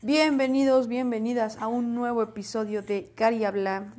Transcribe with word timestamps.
Bienvenidos, 0.00 0.88
bienvenidas 0.88 1.58
a 1.58 1.66
un 1.66 1.94
nuevo 1.94 2.22
episodio 2.22 2.82
de 2.82 3.12
Cari 3.14 3.44
Habla. 3.44 3.92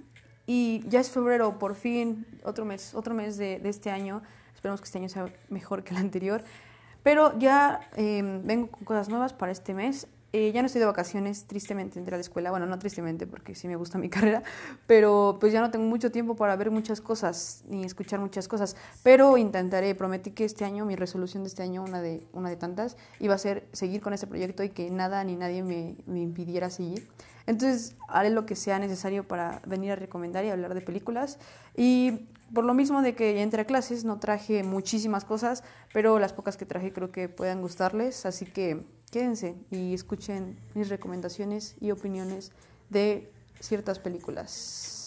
Y 0.48 0.84
ya 0.88 1.00
es 1.00 1.12
febrero, 1.12 1.60
por 1.60 1.76
fin, 1.76 2.26
otro 2.44 2.66
mes, 2.66 2.96
otro 2.96 3.14
mes 3.14 3.38
de, 3.38 3.62
este 3.66 3.92
año. 3.92 4.24
Esperemos 4.56 4.82
que 4.82 4.86
este 4.86 4.98
año 4.98 5.10
sea 5.10 5.32
mejor 5.50 5.84
que 5.84 5.94
el 5.94 5.98
anterior. 5.98 6.44
Pero 7.04 7.38
ya 7.38 7.82
eh, 7.98 8.42
vengo 8.44 8.72
con 8.72 8.86
cosas 8.86 9.10
nuevas 9.10 9.34
para 9.34 9.52
este 9.52 9.76
mes. 9.76 10.08
Eh, 10.36 10.52
ya 10.52 10.64
no 10.64 10.66
estoy 10.66 10.80
de 10.80 10.88
vacaciones, 10.88 11.46
tristemente, 11.46 12.00
entré 12.00 12.16
a 12.16 12.18
la 12.18 12.22
escuela. 12.22 12.50
Bueno, 12.50 12.66
no 12.66 12.80
tristemente, 12.80 13.28
porque 13.28 13.54
sí 13.54 13.68
me 13.68 13.76
gusta 13.76 14.00
mi 14.00 14.10
carrera, 14.10 14.42
pero 14.88 15.38
pues 15.40 15.54
ya 15.54 15.62
no 15.62 15.70
tengo 15.70 15.86
mucho 15.86 16.12
tiempo 16.12 16.36
para 16.36 16.56
ver 16.56 16.72
muchas 16.72 17.02
cosas 17.02 17.64
ni 17.68 17.84
escuchar 17.84 18.20
muchas 18.20 18.48
cosas. 18.48 18.76
Pero 19.04 19.38
intentaré, 19.38 19.94
prometí 19.94 20.32
que 20.32 20.44
este 20.44 20.66
año, 20.66 20.86
mi 20.86 20.96
resolución 20.96 21.44
de 21.44 21.50
este 21.50 21.62
año, 21.62 21.84
una 21.84 22.02
de, 22.02 22.26
una 22.34 22.50
de 22.50 22.56
tantas, 22.56 22.98
iba 23.20 23.36
a 23.36 23.38
ser 23.38 23.68
seguir 23.74 24.02
con 24.02 24.12
este 24.14 24.26
proyecto 24.26 24.64
y 24.64 24.70
que 24.70 24.90
nada 24.90 25.24
ni 25.24 25.36
nadie 25.36 25.62
me, 25.62 25.98
me 26.08 26.22
impidiera 26.22 26.72
seguir. 26.72 27.08
Entonces 27.46 27.96
haré 28.08 28.32
lo 28.32 28.48
que 28.48 28.56
sea 28.56 28.80
necesario 28.80 29.28
para 29.28 29.62
venir 29.68 29.92
a 29.92 29.96
recomendar 29.98 30.44
y 30.46 30.50
hablar 30.50 30.74
de 30.74 30.82
películas. 30.82 31.38
Y 31.78 32.28
por 32.56 32.66
lo 32.66 32.74
mismo 32.74 33.04
de 33.04 33.14
que 33.14 33.40
a 33.44 33.66
clases, 33.66 34.04
no 34.04 34.20
traje 34.20 34.64
muchísimas 34.64 35.26
cosas, 35.26 35.64
pero 35.94 36.18
las 36.18 36.34
pocas 36.34 36.58
que 36.58 36.66
traje 36.66 36.92
creo 36.92 37.12
que 37.12 37.30
puedan 37.30 37.62
gustarles. 37.62 38.26
Así 38.26 38.46
que 38.46 38.84
quédense 39.14 39.56
y 39.70 39.94
escuchen 39.94 40.58
mis 40.74 40.90
recomendaciones 40.90 41.76
y 41.80 41.92
opiniones 41.92 42.52
de 42.90 43.32
ciertas 43.60 44.00
películas. 44.00 45.03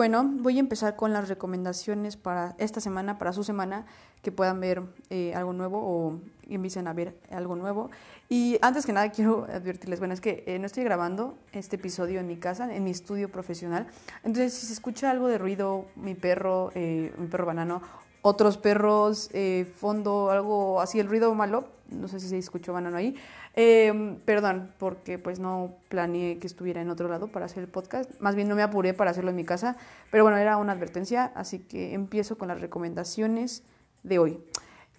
Bueno, 0.00 0.24
voy 0.24 0.56
a 0.56 0.60
empezar 0.60 0.96
con 0.96 1.12
las 1.12 1.28
recomendaciones 1.28 2.16
para 2.16 2.54
esta 2.56 2.80
semana, 2.80 3.18
para 3.18 3.34
su 3.34 3.44
semana, 3.44 3.84
que 4.22 4.32
puedan 4.32 4.58
ver 4.58 4.82
eh, 5.10 5.34
algo 5.34 5.52
nuevo 5.52 5.78
o 5.78 6.20
empiecen 6.48 6.88
a 6.88 6.94
ver 6.94 7.18
algo 7.30 7.54
nuevo. 7.54 7.90
Y 8.30 8.56
antes 8.62 8.86
que 8.86 8.94
nada 8.94 9.10
quiero 9.10 9.44
advertirles, 9.44 9.98
bueno, 9.98 10.14
es 10.14 10.22
que 10.22 10.42
eh, 10.46 10.58
no 10.58 10.64
estoy 10.64 10.84
grabando 10.84 11.36
este 11.52 11.76
episodio 11.76 12.18
en 12.18 12.28
mi 12.28 12.38
casa, 12.38 12.74
en 12.74 12.82
mi 12.82 12.92
estudio 12.92 13.30
profesional. 13.30 13.88
Entonces, 14.24 14.54
si 14.54 14.68
se 14.68 14.72
escucha 14.72 15.10
algo 15.10 15.28
de 15.28 15.36
ruido, 15.36 15.84
mi 15.96 16.14
perro, 16.14 16.72
eh, 16.74 17.12
mi 17.18 17.26
perro 17.26 17.44
banano, 17.44 17.82
otros 18.22 18.56
perros, 18.56 19.28
fondo, 19.76 20.30
algo 20.30 20.80
así, 20.80 20.98
el 20.98 21.08
ruido 21.08 21.34
malo, 21.34 21.68
no 21.90 22.08
sé 22.08 22.20
si 22.20 22.28
se 22.28 22.38
escuchó 22.38 22.72
banano 22.72 22.96
ahí, 22.96 23.14
eh, 23.54 24.16
perdón, 24.24 24.72
porque 24.78 25.18
pues 25.18 25.38
no 25.40 25.74
planeé 25.88 26.38
que 26.38 26.46
estuviera 26.46 26.80
en 26.80 26.90
otro 26.90 27.08
lado 27.08 27.28
para 27.28 27.46
hacer 27.46 27.62
el 27.62 27.68
podcast. 27.68 28.10
Más 28.20 28.34
bien 28.34 28.48
no 28.48 28.54
me 28.54 28.62
apuré 28.62 28.94
para 28.94 29.10
hacerlo 29.10 29.30
en 29.30 29.36
mi 29.36 29.44
casa. 29.44 29.76
Pero 30.10 30.24
bueno, 30.24 30.38
era 30.38 30.56
una 30.56 30.72
advertencia, 30.72 31.32
así 31.34 31.60
que 31.60 31.94
empiezo 31.94 32.38
con 32.38 32.48
las 32.48 32.60
recomendaciones 32.60 33.62
de 34.02 34.18
hoy. 34.18 34.40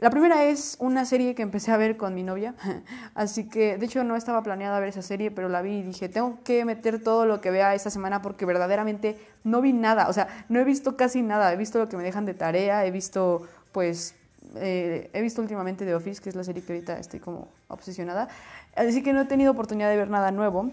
La 0.02 0.10
primera 0.10 0.46
es 0.46 0.78
una 0.80 1.06
serie 1.06 1.36
que 1.36 1.44
empecé 1.44 1.72
a 1.72 1.78
ver 1.78 1.96
con 1.96 2.16
mi 2.16 2.24
novia, 2.24 2.56
así 3.14 3.48
que 3.48 3.78
de 3.78 3.86
hecho 3.86 4.04
no 4.04 4.16
estaba 4.16 4.42
planeada 4.42 4.80
ver 4.80 4.90
esa 4.90 5.04
serie, 5.04 5.30
pero 5.30 5.48
la 5.48 5.62
vi 5.62 5.78
y 5.78 5.84
dije, 5.84 6.10
tengo 6.10 6.40
que 6.44 6.66
meter 6.66 7.04
todo 7.04 7.28
lo 7.28 7.40
que 7.40 7.52
vea 7.52 7.76
esta 7.76 7.92
semana 7.92 8.20
porque 8.20 8.48
verdaderamente 8.48 9.20
no 9.44 9.62
vi 9.62 9.74
nada, 9.74 10.10
o 10.10 10.14
sea, 10.14 10.28
no 10.50 10.60
he 10.60 10.64
visto 10.64 10.98
casi 10.98 11.22
nada, 11.22 11.54
he 11.54 11.56
visto 11.56 11.78
lo 11.78 11.88
que 11.88 11.98
me 11.98 12.04
dejan 12.04 12.26
de 12.26 12.34
tarea, 12.34 12.84
he 12.84 12.90
visto 12.90 13.44
pues 13.72 14.16
eh, 14.56 15.10
he 15.14 15.22
visto 15.22 15.42
últimamente 15.42 15.86
The 15.86 15.96
Office, 15.96 16.22
que 16.22 16.30
es 16.30 16.36
la 16.36 16.44
serie 16.44 16.64
que 16.64 16.74
ahorita 16.74 17.00
estoy 17.00 17.20
como 17.20 17.48
obsesionada. 17.68 18.28
Así 18.76 19.04
que 19.04 19.14
no 19.14 19.22
he 19.22 19.26
tenido 19.26 19.52
oportunidad 19.52 19.90
de 19.90 19.98
ver 19.98 20.10
nada 20.10 20.32
nuevo. 20.32 20.72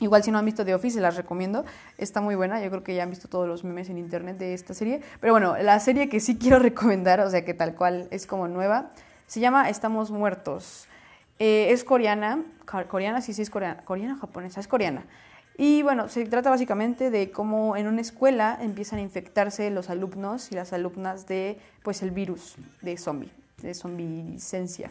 Igual 0.00 0.24
si 0.24 0.32
no 0.32 0.38
han 0.38 0.44
visto 0.44 0.64
The 0.64 0.74
Office, 0.74 0.96
se 0.96 1.00
las 1.00 1.16
recomiendo. 1.16 1.64
Está 1.98 2.20
muy 2.20 2.34
buena. 2.34 2.60
Yo 2.62 2.68
creo 2.70 2.82
que 2.82 2.94
ya 2.94 3.04
han 3.04 3.10
visto 3.10 3.28
todos 3.28 3.46
los 3.46 3.62
memes 3.62 3.88
en 3.90 3.98
internet 3.98 4.38
de 4.38 4.54
esta 4.54 4.74
serie. 4.74 5.00
Pero 5.20 5.32
bueno, 5.32 5.56
la 5.58 5.78
serie 5.78 6.08
que 6.08 6.18
sí 6.20 6.36
quiero 6.40 6.58
recomendar, 6.58 7.20
o 7.20 7.30
sea 7.30 7.44
que 7.44 7.54
tal 7.54 7.74
cual 7.74 8.08
es 8.10 8.26
como 8.26 8.48
nueva, 8.48 8.90
se 9.26 9.40
llama 9.40 9.68
Estamos 9.70 10.10
Muertos. 10.10 10.88
Eh, 11.38 11.68
es 11.70 11.84
coreana. 11.84 12.42
Coreana, 12.88 13.20
sí, 13.20 13.32
sí, 13.32 13.42
es 13.42 13.50
coreana. 13.50 13.84
¿Coreana 13.84 14.16
japonesa? 14.16 14.60
Es 14.60 14.68
coreana. 14.68 15.04
Y 15.56 15.82
bueno, 15.82 16.08
se 16.08 16.24
trata 16.26 16.50
básicamente 16.50 17.10
de 17.10 17.30
cómo 17.30 17.76
en 17.76 17.86
una 17.86 18.00
escuela 18.00 18.58
empiezan 18.60 18.98
a 18.98 19.02
infectarse 19.02 19.70
los 19.70 19.88
alumnos 19.88 20.50
y 20.50 20.56
las 20.56 20.72
alumnas 20.72 21.26
de 21.26 21.58
pues 21.82 22.02
el 22.02 22.10
virus 22.10 22.56
de 22.82 22.96
zombie, 22.96 23.30
de 23.62 23.72
zombicencia. 23.74 24.90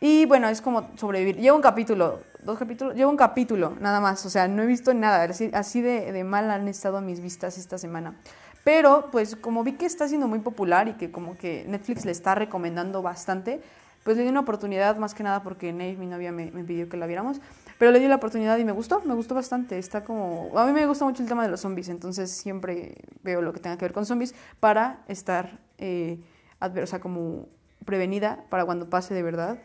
Y 0.00 0.26
bueno, 0.26 0.48
es 0.48 0.60
como 0.60 0.90
sobrevivir. 0.96 1.36
Llevo 1.36 1.56
un 1.56 1.62
capítulo, 1.62 2.20
dos 2.42 2.58
capítulos, 2.58 2.94
llevo 2.96 3.10
un 3.10 3.16
capítulo 3.16 3.76
nada 3.80 4.00
más, 4.00 4.24
o 4.26 4.30
sea, 4.30 4.48
no 4.48 4.62
he 4.62 4.66
visto 4.66 4.94
nada, 4.94 5.22
así, 5.24 5.50
así 5.52 5.80
de, 5.80 6.24
mal 6.24 6.50
han 6.50 6.66
estado 6.66 7.00
mis 7.00 7.20
vistas 7.20 7.56
esta 7.56 7.78
semana. 7.78 8.16
Pero 8.64 9.08
pues 9.12 9.36
como 9.36 9.62
vi 9.62 9.72
que 9.72 9.86
está 9.86 10.08
siendo 10.08 10.26
muy 10.26 10.40
popular 10.40 10.88
y 10.88 10.94
que 10.94 11.12
como 11.12 11.38
que 11.38 11.64
Netflix 11.68 12.04
le 12.04 12.10
está 12.10 12.34
recomendando 12.34 13.00
bastante, 13.00 13.60
pues 14.02 14.16
le 14.16 14.24
di 14.24 14.28
una 14.28 14.40
oportunidad 14.40 14.96
más 14.96 15.14
que 15.14 15.22
nada 15.22 15.42
porque 15.42 15.72
Nate, 15.72 15.96
mi 15.96 16.06
novia, 16.06 16.32
me 16.32 16.64
pidió 16.64 16.88
que 16.88 16.96
la 16.96 17.06
viéramos. 17.06 17.40
Pero 17.78 17.92
le 17.92 18.00
di 18.00 18.08
la 18.08 18.16
oportunidad 18.16 18.58
y 18.58 18.64
me 18.64 18.72
gustó, 18.72 19.00
me 19.04 19.14
gustó 19.14 19.34
bastante. 19.34 19.78
Está 19.78 20.04
como. 20.04 20.50
A 20.58 20.66
mí 20.66 20.72
me 20.72 20.86
gusta 20.86 21.04
mucho 21.04 21.22
el 21.22 21.28
tema 21.28 21.44
de 21.44 21.50
los 21.50 21.60
zombies, 21.60 21.88
entonces 21.88 22.30
siempre 22.30 22.96
veo 23.22 23.40
lo 23.40 23.52
que 23.52 23.60
tenga 23.60 23.76
que 23.78 23.84
ver 23.84 23.92
con 23.92 24.04
zombies 24.04 24.34
para 24.58 25.04
estar, 25.06 25.60
eh, 25.78 26.20
sea, 26.84 27.00
como 27.00 27.48
prevenida 27.84 28.44
para 28.50 28.64
cuando 28.64 28.90
pase 28.90 29.14
de 29.14 29.22
verdad. 29.22 29.58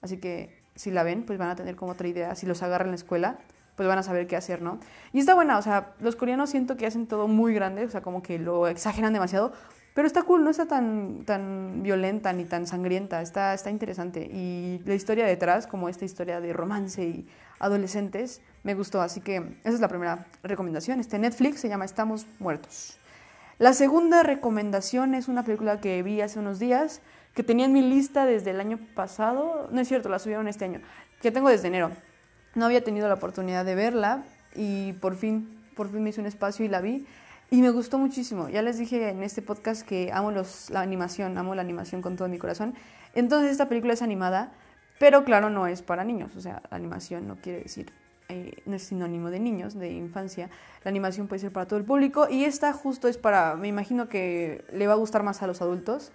Así 0.00 0.18
que 0.18 0.60
si 0.74 0.90
la 0.90 1.04
ven, 1.04 1.24
pues 1.24 1.38
van 1.38 1.50
a 1.50 1.56
tener 1.56 1.76
como 1.76 1.92
otra 1.92 2.08
idea. 2.08 2.34
Si 2.34 2.46
los 2.46 2.62
agarran 2.62 2.88
en 2.88 2.92
la 2.92 2.96
escuela, 2.96 3.38
pues 3.76 3.88
van 3.88 3.98
a 3.98 4.02
saber 4.02 4.26
qué 4.26 4.36
hacer, 4.36 4.60
¿no? 4.60 4.78
Y 5.12 5.20
está 5.20 5.34
buena, 5.34 5.58
o 5.58 5.62
sea, 5.62 5.94
los 6.00 6.16
coreanos 6.16 6.50
siento 6.50 6.76
que 6.76 6.86
hacen 6.86 7.06
todo 7.06 7.28
muy 7.28 7.54
grande, 7.54 7.84
o 7.84 7.88
sea, 7.88 8.02
como 8.02 8.22
que 8.22 8.38
lo 8.38 8.66
exageran 8.68 9.12
demasiado, 9.12 9.52
pero 9.94 10.06
está 10.06 10.22
cool, 10.22 10.42
no 10.42 10.50
está 10.50 10.66
tan, 10.66 11.24
tan 11.26 11.82
violenta 11.82 12.32
ni 12.32 12.44
tan 12.44 12.66
sangrienta, 12.66 13.20
está, 13.20 13.52
está 13.52 13.70
interesante. 13.70 14.22
Y 14.22 14.80
la 14.86 14.94
historia 14.94 15.26
detrás, 15.26 15.66
como 15.66 15.88
esta 15.88 16.04
historia 16.04 16.40
de 16.40 16.52
romance 16.52 17.04
y 17.04 17.28
adolescentes, 17.58 18.40
me 18.62 18.74
gustó. 18.74 19.02
Así 19.02 19.20
que 19.20 19.36
esa 19.36 19.74
es 19.74 19.80
la 19.80 19.88
primera 19.88 20.26
recomendación. 20.42 20.98
Este 20.98 21.18
Netflix 21.18 21.60
se 21.60 21.68
llama 21.68 21.84
Estamos 21.84 22.26
Muertos. 22.38 22.98
La 23.58 23.74
segunda 23.74 24.22
recomendación 24.22 25.14
es 25.14 25.28
una 25.28 25.44
película 25.44 25.80
que 25.80 26.02
vi 26.02 26.22
hace 26.22 26.38
unos 26.38 26.58
días, 26.58 27.02
que 27.34 27.42
tenía 27.42 27.66
en 27.66 27.72
mi 27.72 27.82
lista 27.82 28.24
desde 28.24 28.50
el 28.50 28.60
año 28.60 28.78
pasado. 28.94 29.68
No 29.70 29.80
es 29.80 29.88
cierto, 29.88 30.08
la 30.08 30.18
subieron 30.18 30.48
este 30.48 30.64
año, 30.64 30.80
que 31.20 31.30
tengo 31.30 31.50
desde 31.50 31.68
enero. 31.68 31.90
No 32.54 32.64
había 32.64 32.82
tenido 32.82 33.08
la 33.08 33.14
oportunidad 33.14 33.64
de 33.66 33.74
verla 33.74 34.24
y 34.54 34.94
por 34.94 35.16
fin, 35.16 35.48
por 35.76 35.90
fin 35.90 36.02
me 36.02 36.10
hice 36.10 36.20
un 36.20 36.26
espacio 36.26 36.64
y 36.64 36.68
la 36.68 36.80
vi. 36.80 37.06
Y 37.52 37.60
me 37.60 37.68
gustó 37.68 37.98
muchísimo. 37.98 38.48
Ya 38.48 38.62
les 38.62 38.78
dije 38.78 39.10
en 39.10 39.22
este 39.22 39.42
podcast 39.42 39.86
que 39.86 40.10
amo 40.10 40.30
los, 40.30 40.70
la 40.70 40.80
animación, 40.80 41.36
amo 41.36 41.54
la 41.54 41.60
animación 41.60 42.00
con 42.00 42.16
todo 42.16 42.26
mi 42.26 42.38
corazón. 42.38 42.72
Entonces 43.12 43.50
esta 43.50 43.68
película 43.68 43.92
es 43.92 44.00
animada, 44.00 44.54
pero 44.98 45.22
claro, 45.22 45.50
no 45.50 45.66
es 45.66 45.82
para 45.82 46.02
niños. 46.02 46.34
O 46.34 46.40
sea, 46.40 46.62
la 46.70 46.78
animación 46.78 47.28
no 47.28 47.36
quiere 47.36 47.64
decir, 47.64 47.92
eh, 48.30 48.62
no 48.64 48.76
es 48.76 48.84
sinónimo 48.84 49.28
de 49.28 49.38
niños, 49.38 49.74
de 49.74 49.92
infancia. 49.92 50.48
La 50.82 50.88
animación 50.88 51.28
puede 51.28 51.40
ser 51.40 51.52
para 51.52 51.66
todo 51.66 51.78
el 51.78 51.84
público 51.84 52.26
y 52.26 52.44
esta 52.44 52.72
justo 52.72 53.06
es 53.06 53.18
para, 53.18 53.54
me 53.54 53.68
imagino 53.68 54.08
que 54.08 54.64
le 54.72 54.86
va 54.86 54.94
a 54.94 54.96
gustar 54.96 55.22
más 55.22 55.42
a 55.42 55.46
los 55.46 55.60
adultos. 55.60 56.10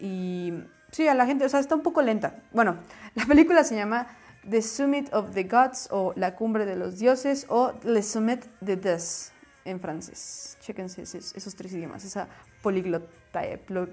Y 0.00 0.54
sí, 0.90 1.06
a 1.06 1.14
la 1.14 1.24
gente, 1.24 1.44
o 1.44 1.48
sea, 1.48 1.60
está 1.60 1.76
un 1.76 1.82
poco 1.82 2.02
lenta. 2.02 2.42
Bueno, 2.50 2.74
la 3.14 3.26
película 3.26 3.62
se 3.62 3.76
llama 3.76 4.08
The 4.50 4.60
Summit 4.60 5.14
of 5.14 5.34
the 5.34 5.44
Gods 5.44 5.86
o 5.92 6.14
La 6.16 6.34
Cumbre 6.34 6.66
de 6.66 6.74
los 6.74 6.98
Dioses 6.98 7.46
o 7.48 7.74
Le 7.84 8.02
Summit 8.02 8.44
de 8.60 8.74
Deus 8.74 9.30
en 9.64 9.80
francés. 9.80 10.56
Chéquense 10.60 11.02
esos, 11.02 11.54
tres 11.54 11.72
idiomas, 11.72 12.04
esa 12.04 12.28
poliglota, 12.62 13.42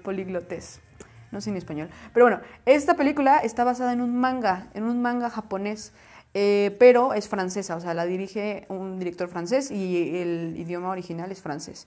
poliglotez. 0.02 0.80
No 1.30 1.40
sé 1.40 1.50
en 1.50 1.56
español. 1.56 1.90
Pero 2.14 2.24
bueno, 2.26 2.40
esta 2.64 2.94
película 2.94 3.38
está 3.38 3.64
basada 3.64 3.92
en 3.92 4.00
un 4.00 4.16
manga, 4.16 4.68
en 4.74 4.84
un 4.84 5.02
manga 5.02 5.28
japonés, 5.28 5.92
eh, 6.34 6.74
pero 6.78 7.14
es 7.14 7.28
francesa, 7.28 7.76
o 7.76 7.80
sea, 7.80 7.94
la 7.94 8.06
dirige 8.06 8.66
un 8.68 8.98
director 8.98 9.28
francés 9.28 9.70
y 9.70 10.16
el 10.16 10.54
idioma 10.56 10.90
original 10.90 11.30
es 11.30 11.42
francés. 11.42 11.86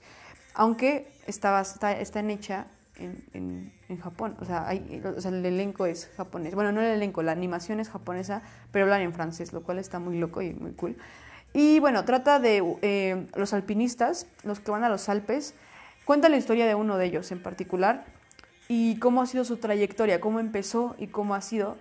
Aunque 0.54 1.12
está, 1.26 1.60
está, 1.60 1.98
está 1.98 2.20
hecha 2.20 2.66
en, 2.96 3.24
en, 3.32 3.72
en, 3.88 3.98
Japón, 3.98 4.36
o 4.40 4.44
sea, 4.44 4.68
hay, 4.68 5.02
o 5.04 5.20
sea, 5.20 5.30
el 5.30 5.44
elenco 5.44 5.86
es 5.86 6.10
japonés. 6.16 6.54
Bueno, 6.54 6.72
no 6.72 6.80
el 6.80 6.88
elenco, 6.88 7.22
la 7.22 7.32
animación 7.32 7.80
es 7.80 7.88
japonesa, 7.88 8.42
pero 8.70 8.84
hablan 8.84 9.00
en 9.00 9.12
francés, 9.12 9.52
lo 9.52 9.62
cual 9.62 9.78
está 9.78 9.98
muy 9.98 10.18
loco 10.18 10.42
y 10.42 10.52
muy 10.52 10.72
cool. 10.72 10.96
Y 11.52 11.80
bueno, 11.80 12.04
trata 12.04 12.38
de 12.38 12.62
eh, 12.82 13.26
los 13.36 13.52
alpinistas, 13.52 14.26
los 14.44 14.60
que 14.60 14.70
van 14.70 14.84
a 14.84 14.88
los 14.88 15.08
Alpes. 15.08 15.54
Cuenta 16.04 16.28
la 16.28 16.36
historia 16.36 16.66
de 16.66 16.74
uno 16.74 16.96
de 16.96 17.06
ellos 17.06 17.30
en 17.30 17.42
particular 17.42 18.04
y 18.68 18.96
cómo 18.98 19.22
ha 19.22 19.26
sido 19.26 19.44
su 19.44 19.58
trayectoria, 19.58 20.20
cómo 20.20 20.40
empezó 20.40 20.96
y 20.98 21.08
cómo 21.08 21.34
ha 21.34 21.40
sido 21.40 21.76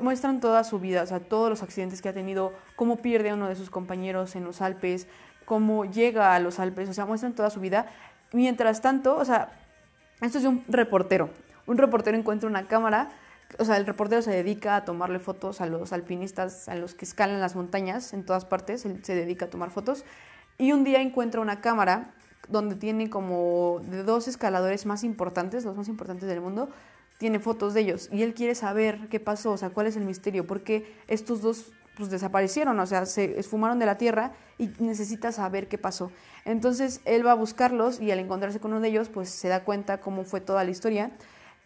muestran 0.00 0.40
toda 0.40 0.64
su 0.64 0.78
vida, 0.78 1.02
o 1.02 1.06
sea, 1.06 1.20
todos 1.20 1.48
los 1.48 1.62
accidentes 1.62 2.02
que 2.02 2.08
ha 2.08 2.12
tenido, 2.12 2.52
cómo 2.76 2.96
pierde 2.96 3.30
a 3.30 3.34
uno 3.34 3.48
de 3.48 3.56
sus 3.56 3.70
compañeros 3.70 4.34
en 4.36 4.44
los 4.44 4.60
Alpes, 4.60 5.06
cómo 5.44 5.84
llega 5.84 6.34
a 6.34 6.40
los 6.40 6.58
Alpes, 6.58 6.88
o 6.88 6.92
sea, 6.92 7.06
muestran 7.06 7.34
toda 7.34 7.50
su 7.50 7.60
vida. 7.60 7.86
Mientras 8.32 8.80
tanto, 8.80 9.16
o 9.16 9.24
sea, 9.24 9.52
esto 10.20 10.38
es 10.38 10.44
un 10.44 10.64
reportero. 10.68 11.30
Un 11.66 11.78
reportero 11.78 12.16
encuentra 12.16 12.48
una 12.48 12.66
cámara, 12.66 13.10
o 13.58 13.64
sea, 13.64 13.76
el 13.76 13.86
reportero 13.86 14.22
se 14.22 14.30
dedica 14.30 14.76
a 14.76 14.84
tomarle 14.84 15.18
fotos 15.18 15.60
a 15.60 15.66
los 15.66 15.92
alpinistas, 15.92 16.68
a 16.68 16.74
los 16.74 16.94
que 16.94 17.04
escalan 17.04 17.40
las 17.40 17.56
montañas 17.56 18.12
en 18.12 18.24
todas 18.24 18.44
partes, 18.44 18.84
él 18.84 19.04
se 19.04 19.14
dedica 19.14 19.46
a 19.46 19.50
tomar 19.50 19.70
fotos. 19.70 20.04
Y 20.58 20.72
un 20.72 20.84
día 20.84 21.00
encuentra 21.00 21.40
una 21.40 21.60
cámara 21.60 22.14
donde 22.48 22.74
tiene 22.74 23.10
como 23.10 23.80
de 23.84 24.02
dos 24.02 24.28
escaladores 24.28 24.86
más 24.86 25.04
importantes, 25.04 25.64
los 25.64 25.76
más 25.76 25.88
importantes 25.88 26.28
del 26.28 26.40
mundo, 26.40 26.68
tiene 27.18 27.38
fotos 27.38 27.72
de 27.74 27.82
ellos 27.82 28.08
y 28.10 28.22
él 28.22 28.34
quiere 28.34 28.54
saber 28.54 29.08
qué 29.08 29.20
pasó, 29.20 29.52
o 29.52 29.56
sea, 29.56 29.70
cuál 29.70 29.86
es 29.86 29.96
el 29.96 30.04
misterio, 30.04 30.46
porque 30.46 30.92
estos 31.06 31.40
dos 31.40 31.72
pues 31.96 32.10
desaparecieron, 32.10 32.78
o 32.80 32.86
sea, 32.86 33.06
se 33.06 33.38
esfumaron 33.38 33.78
de 33.78 33.86
la 33.86 33.98
tierra 33.98 34.32
y 34.58 34.70
necesita 34.78 35.30
saber 35.30 35.68
qué 35.68 35.78
pasó. 35.78 36.10
Entonces 36.44 37.00
él 37.04 37.24
va 37.26 37.32
a 37.32 37.34
buscarlos 37.34 38.00
y 38.00 38.10
al 38.10 38.18
encontrarse 38.18 38.60
con 38.60 38.72
uno 38.72 38.80
de 38.80 38.88
ellos, 38.88 39.08
pues 39.08 39.28
se 39.28 39.48
da 39.48 39.62
cuenta 39.64 40.00
cómo 40.00 40.24
fue 40.24 40.40
toda 40.40 40.64
la 40.64 40.70
historia. 40.70 41.12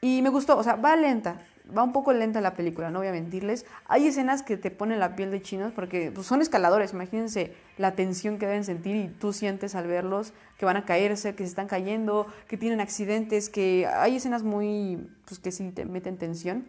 Y 0.00 0.20
me 0.22 0.28
gustó, 0.28 0.58
o 0.58 0.62
sea, 0.62 0.76
va 0.76 0.96
lenta, 0.96 1.40
va 1.76 1.82
un 1.82 1.92
poco 1.92 2.12
lenta 2.12 2.40
la 2.40 2.54
película, 2.54 2.90
no 2.90 3.00
voy 3.00 3.08
a 3.08 3.12
mentirles. 3.12 3.66
Hay 3.86 4.06
escenas 4.06 4.42
que 4.42 4.56
te 4.56 4.70
ponen 4.70 5.00
la 5.00 5.16
piel 5.16 5.30
de 5.30 5.42
chinos 5.42 5.72
porque 5.72 6.10
pues, 6.14 6.26
son 6.26 6.40
escaladores, 6.40 6.92
imagínense 6.92 7.54
la 7.78 7.92
tensión 7.92 8.38
que 8.38 8.46
deben 8.46 8.64
sentir 8.64 8.96
y 8.96 9.08
tú 9.08 9.32
sientes 9.32 9.74
al 9.74 9.86
verlos 9.86 10.32
que 10.58 10.64
van 10.64 10.76
a 10.76 10.84
caerse, 10.84 11.34
que 11.34 11.44
se 11.44 11.50
están 11.50 11.66
cayendo, 11.66 12.26
que 12.48 12.56
tienen 12.56 12.80
accidentes, 12.80 13.48
que 13.48 13.86
hay 13.86 14.16
escenas 14.16 14.42
muy, 14.42 15.08
pues 15.26 15.40
que 15.40 15.52
sí 15.52 15.70
te 15.72 15.84
meten 15.84 16.16
tensión. 16.16 16.66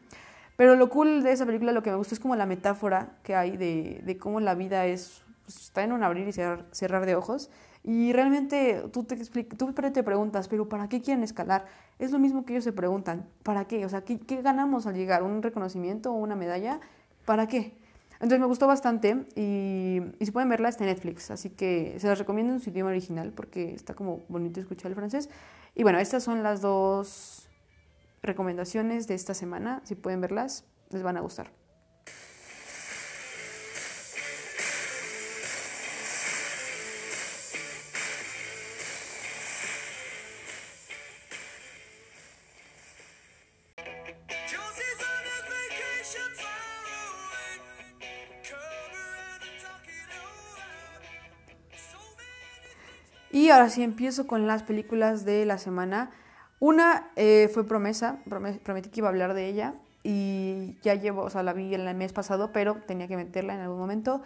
Pero 0.55 0.75
lo 0.75 0.89
cool 0.89 1.21
de 1.21 1.31
esa 1.31 1.45
película, 1.45 1.71
lo 1.71 1.83
que 1.83 1.91
me 1.91 1.97
gustó 1.97 2.15
es 2.15 2.19
como 2.19 2.35
la 2.35 2.47
metáfora 2.47 3.11
que 3.23 3.35
hay 3.35 3.57
de, 3.57 4.17
cómo 4.19 4.39
la 4.39 4.55
vida 4.55 4.87
es, 4.87 5.21
pues, 5.45 5.61
está 5.61 5.83
en 5.83 5.91
un 5.91 6.03
abrir 6.03 6.27
y 6.27 6.33
cerrar 6.33 7.05
de 7.05 7.15
ojos 7.15 7.49
y 7.89 8.11
realmente 8.11 8.83
tú 8.91 9.05
te, 9.05 9.15
tú 9.15 9.71
te 9.71 10.03
preguntas, 10.03 10.49
pero 10.49 10.67
¿para 10.67 10.89
qué 10.89 11.01
quieren 11.01 11.23
escalar? 11.23 11.67
Es 11.99 12.11
lo 12.11 12.19
mismo 12.19 12.43
que 12.43 12.51
ellos 12.51 12.65
se 12.65 12.73
preguntan, 12.73 13.29
¿para 13.43 13.63
qué? 13.63 13.85
O 13.85 13.89
sea, 13.89 14.01
¿qué, 14.01 14.19
qué 14.19 14.41
ganamos 14.41 14.85
al 14.87 14.95
llegar? 14.95 15.23
¿Un 15.23 15.41
reconocimiento 15.41 16.11
o 16.11 16.15
una 16.15 16.35
medalla? 16.35 16.81
¿Para 17.23 17.47
qué? 17.47 17.77
Entonces 18.15 18.41
me 18.41 18.45
gustó 18.45 18.67
bastante 18.67 19.25
y, 19.35 20.01
y, 20.19 20.25
si 20.25 20.31
pueden 20.31 20.49
verla 20.49 20.67
está 20.67 20.83
en 20.83 20.89
Netflix, 20.89 21.31
así 21.31 21.49
que 21.49 21.95
se 21.97 22.07
las 22.09 22.19
recomiendo 22.19 22.51
en 22.51 22.59
su 22.59 22.71
idioma 22.71 22.89
original 22.89 23.31
porque 23.31 23.73
está 23.73 23.93
como 23.93 24.25
bonito 24.27 24.59
escuchar 24.59 24.91
el 24.91 24.95
francés. 24.95 25.29
Y 25.73 25.83
bueno, 25.83 25.97
estas 25.97 26.23
son 26.23 26.43
las 26.43 26.59
dos 26.59 27.47
recomendaciones 28.21 29.07
de 29.07 29.15
esta 29.15 29.33
semana, 29.33 29.79
si 29.85 29.95
pueden 29.95 30.19
verlas, 30.19 30.65
les 30.89 31.03
van 31.03 31.15
a 31.15 31.21
gustar. 31.21 31.51
Y 53.47 53.49
ahora 53.49 53.69
sí 53.69 53.81
empiezo 53.81 54.27
con 54.27 54.45
las 54.45 54.63
películas 54.63 55.23
de 55.23 55.45
la 55.45 55.57
semana. 55.57 56.11
Una 56.59 57.11
eh, 57.15 57.49
fue 57.53 57.65
Promesa, 57.65 58.17
prometí 58.25 58.89
que 58.89 58.99
iba 58.99 59.07
a 59.07 59.11
hablar 59.11 59.33
de 59.33 59.47
ella 59.47 59.73
y 60.03 60.75
ya 60.81 60.95
llevo, 60.95 61.21
o 61.21 61.29
sea, 61.29 61.43
la 61.43 61.53
vi 61.53 61.73
el 61.73 61.95
mes 61.95 62.11
pasado, 62.11 62.51
pero 62.51 62.75
tenía 62.85 63.07
que 63.07 63.15
meterla 63.15 63.53
en 63.53 63.61
algún 63.61 63.77
momento. 63.77 64.21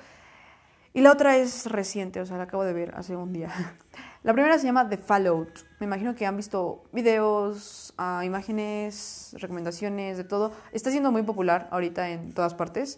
Y 0.96 1.02
la 1.02 1.12
otra 1.12 1.38
es 1.38 1.68
reciente, 1.68 2.20
o 2.20 2.26
sea, 2.26 2.38
la 2.38 2.46
acabo 2.46 2.64
de 2.64 2.74
ver 2.74 2.96
hace 2.96 3.16
un 3.16 3.32
día. 3.32 3.52
La 4.24 4.34
primera 4.34 4.58
se 4.58 4.66
llama 4.66 4.90
The 4.90 4.98
Fallout. 4.98 5.52
Me 5.80 5.86
imagino 5.86 6.16
que 6.16 6.26
han 6.26 6.36
visto 6.36 6.82
videos, 6.92 7.94
uh, 8.00 8.24
imágenes, 8.24 9.36
recomendaciones, 9.38 10.18
de 10.18 10.24
todo. 10.24 10.52
Está 10.72 10.90
siendo 10.90 11.12
muy 11.12 11.22
popular 11.22 11.68
ahorita 11.70 12.10
en 12.10 12.34
todas 12.34 12.56
partes 12.56 12.98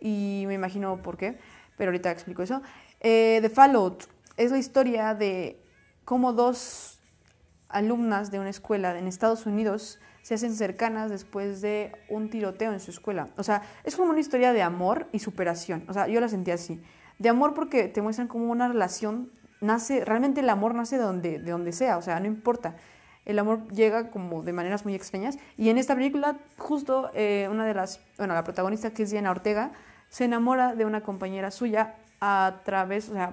y 0.00 0.42
me 0.48 0.54
imagino 0.54 0.96
por 1.02 1.16
qué, 1.16 1.38
pero 1.76 1.90
ahorita 1.90 2.10
explico 2.10 2.42
eso. 2.42 2.62
Eh, 2.98 3.38
The 3.42 3.48
Fallout 3.48 4.11
es 4.36 4.50
la 4.50 4.58
historia 4.58 5.14
de 5.14 5.62
cómo 6.04 6.32
dos 6.32 7.00
alumnas 7.68 8.30
de 8.30 8.38
una 8.38 8.50
escuela 8.50 8.98
en 8.98 9.06
Estados 9.06 9.46
Unidos 9.46 9.98
se 10.22 10.34
hacen 10.34 10.54
cercanas 10.54 11.10
después 11.10 11.60
de 11.60 11.92
un 12.08 12.30
tiroteo 12.30 12.72
en 12.72 12.80
su 12.80 12.90
escuela. 12.90 13.28
O 13.36 13.42
sea, 13.42 13.62
es 13.84 13.96
como 13.96 14.10
una 14.10 14.20
historia 14.20 14.52
de 14.52 14.62
amor 14.62 15.08
y 15.12 15.18
superación. 15.18 15.84
O 15.88 15.92
sea, 15.92 16.06
yo 16.06 16.20
la 16.20 16.28
sentí 16.28 16.50
así. 16.52 16.80
De 17.18 17.28
amor 17.28 17.54
porque 17.54 17.88
te 17.88 18.02
muestran 18.02 18.28
como 18.28 18.50
una 18.50 18.68
relación 18.68 19.30
nace, 19.60 20.04
realmente 20.04 20.40
el 20.40 20.50
amor 20.50 20.74
nace 20.74 20.96
de 20.96 21.02
donde, 21.02 21.38
de 21.38 21.50
donde 21.50 21.72
sea, 21.72 21.96
o 21.96 22.02
sea, 22.02 22.20
no 22.20 22.26
importa. 22.26 22.76
El 23.24 23.38
amor 23.38 23.68
llega 23.68 24.10
como 24.10 24.42
de 24.42 24.52
maneras 24.52 24.84
muy 24.84 24.94
extrañas. 24.94 25.38
Y 25.56 25.70
en 25.70 25.78
esta 25.78 25.94
película, 25.94 26.38
justo 26.58 27.10
eh, 27.14 27.48
una 27.50 27.64
de 27.64 27.74
las, 27.74 28.00
bueno, 28.18 28.34
la 28.34 28.44
protagonista 28.44 28.90
que 28.90 29.04
es 29.04 29.10
Diana 29.10 29.30
Ortega, 29.30 29.72
se 30.08 30.24
enamora 30.24 30.74
de 30.74 30.84
una 30.84 31.02
compañera 31.02 31.50
suya 31.50 31.94
a 32.20 32.60
través, 32.64 33.08
o 33.08 33.12
sea, 33.12 33.32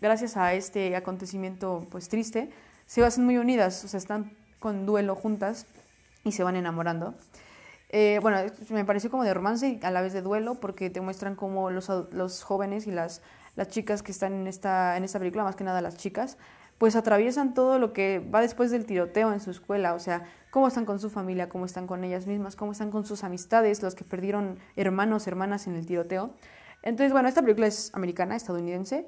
gracias 0.00 0.36
a 0.36 0.54
este 0.54 0.96
acontecimiento 0.96 1.86
pues 1.90 2.08
triste, 2.08 2.50
se 2.86 3.04
hacen 3.04 3.24
muy 3.24 3.36
unidas, 3.36 3.84
o 3.84 3.88
sea, 3.88 3.98
están 3.98 4.32
con 4.58 4.86
duelo 4.86 5.14
juntas 5.14 5.66
y 6.24 6.32
se 6.32 6.42
van 6.42 6.56
enamorando. 6.56 7.14
Eh, 7.90 8.18
bueno, 8.20 8.38
me 8.70 8.84
pareció 8.84 9.10
como 9.10 9.22
de 9.22 9.32
romance 9.32 9.68
y 9.68 9.80
a 9.84 9.90
la 9.90 10.02
vez 10.02 10.12
de 10.12 10.22
duelo 10.22 10.56
porque 10.56 10.90
te 10.90 11.00
muestran 11.00 11.36
cómo 11.36 11.70
los, 11.70 11.88
los 12.12 12.42
jóvenes 12.42 12.86
y 12.86 12.90
las, 12.90 13.22
las 13.54 13.68
chicas 13.68 14.02
que 14.02 14.12
están 14.12 14.32
en 14.32 14.46
esta, 14.46 14.96
en 14.96 15.04
esta 15.04 15.18
película, 15.18 15.44
más 15.44 15.56
que 15.56 15.64
nada 15.64 15.80
las 15.80 15.96
chicas, 15.96 16.36
pues 16.78 16.96
atraviesan 16.96 17.54
todo 17.54 17.78
lo 17.78 17.92
que 17.92 18.18
va 18.18 18.40
después 18.40 18.70
del 18.70 18.84
tiroteo 18.84 19.32
en 19.32 19.40
su 19.40 19.50
escuela, 19.50 19.94
o 19.94 19.98
sea, 19.98 20.24
cómo 20.50 20.68
están 20.68 20.84
con 20.84 20.98
su 20.98 21.10
familia, 21.10 21.48
cómo 21.48 21.64
están 21.64 21.86
con 21.86 22.04
ellas 22.04 22.26
mismas, 22.26 22.56
cómo 22.56 22.72
están 22.72 22.90
con 22.90 23.06
sus 23.06 23.24
amistades, 23.24 23.82
los 23.82 23.94
que 23.94 24.04
perdieron 24.04 24.58
hermanos, 24.74 25.26
hermanas 25.26 25.66
en 25.66 25.76
el 25.76 25.86
tiroteo. 25.86 26.30
Entonces, 26.82 27.12
bueno, 27.12 27.28
esta 27.28 27.40
película 27.40 27.66
es 27.66 27.90
americana, 27.94 28.36
estadounidense, 28.36 29.06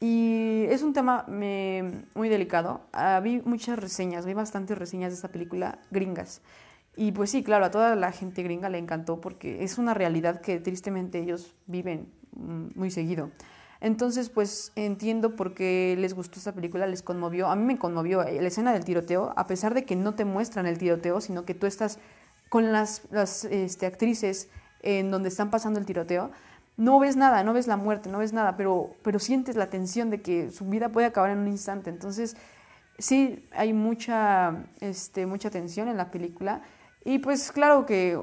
y 0.00 0.64
es 0.68 0.82
un 0.82 0.92
tema 0.92 1.24
muy 1.28 2.28
delicado. 2.28 2.82
Ah, 2.92 3.20
vi 3.22 3.42
muchas 3.44 3.78
reseñas, 3.78 4.26
vi 4.26 4.34
bastantes 4.34 4.78
reseñas 4.78 5.10
de 5.10 5.16
esta 5.16 5.28
película 5.28 5.80
gringas. 5.90 6.40
Y 6.96 7.12
pues 7.12 7.30
sí, 7.30 7.42
claro, 7.42 7.64
a 7.64 7.70
toda 7.70 7.94
la 7.96 8.12
gente 8.12 8.42
gringa 8.42 8.68
le 8.68 8.78
encantó 8.78 9.20
porque 9.20 9.62
es 9.64 9.78
una 9.78 9.94
realidad 9.94 10.40
que 10.40 10.58
tristemente 10.58 11.20
ellos 11.20 11.54
viven 11.66 12.12
mm, 12.32 12.78
muy 12.78 12.90
seguido. 12.90 13.30
Entonces, 13.80 14.28
pues 14.30 14.72
entiendo 14.74 15.36
por 15.36 15.54
qué 15.54 15.96
les 15.98 16.14
gustó 16.14 16.38
esta 16.38 16.52
película, 16.52 16.86
les 16.86 17.02
conmovió. 17.02 17.48
A 17.48 17.56
mí 17.56 17.64
me 17.64 17.78
conmovió 17.78 18.22
eh, 18.24 18.40
la 18.40 18.48
escena 18.48 18.72
del 18.72 18.84
tiroteo, 18.84 19.32
a 19.36 19.46
pesar 19.46 19.74
de 19.74 19.84
que 19.84 19.94
no 19.94 20.14
te 20.14 20.24
muestran 20.24 20.66
el 20.66 20.78
tiroteo, 20.78 21.20
sino 21.20 21.44
que 21.44 21.54
tú 21.54 21.66
estás 21.66 22.00
con 22.48 22.72
las, 22.72 23.02
las 23.10 23.44
este, 23.44 23.86
actrices 23.86 24.48
en 24.82 25.10
donde 25.10 25.28
están 25.28 25.50
pasando 25.50 25.78
el 25.78 25.86
tiroteo 25.86 26.30
no 26.78 27.00
ves 27.00 27.16
nada, 27.16 27.42
no 27.42 27.52
ves 27.52 27.66
la 27.66 27.76
muerte, 27.76 28.08
no 28.08 28.18
ves 28.18 28.32
nada, 28.32 28.56
pero, 28.56 28.94
pero 29.02 29.18
sientes 29.18 29.56
la 29.56 29.68
tensión 29.68 30.10
de 30.10 30.22
que 30.22 30.52
su 30.52 30.64
vida 30.64 30.88
puede 30.88 31.08
acabar 31.08 31.30
en 31.30 31.38
un 31.38 31.48
instante. 31.48 31.90
Entonces, 31.90 32.36
sí, 32.98 33.44
hay 33.52 33.72
mucha, 33.72 34.64
este, 34.80 35.26
mucha 35.26 35.50
tensión 35.50 35.88
en 35.88 35.96
la 35.96 36.12
película. 36.12 36.62
Y 37.04 37.18
pues 37.18 37.50
claro 37.50 37.84
que 37.84 38.16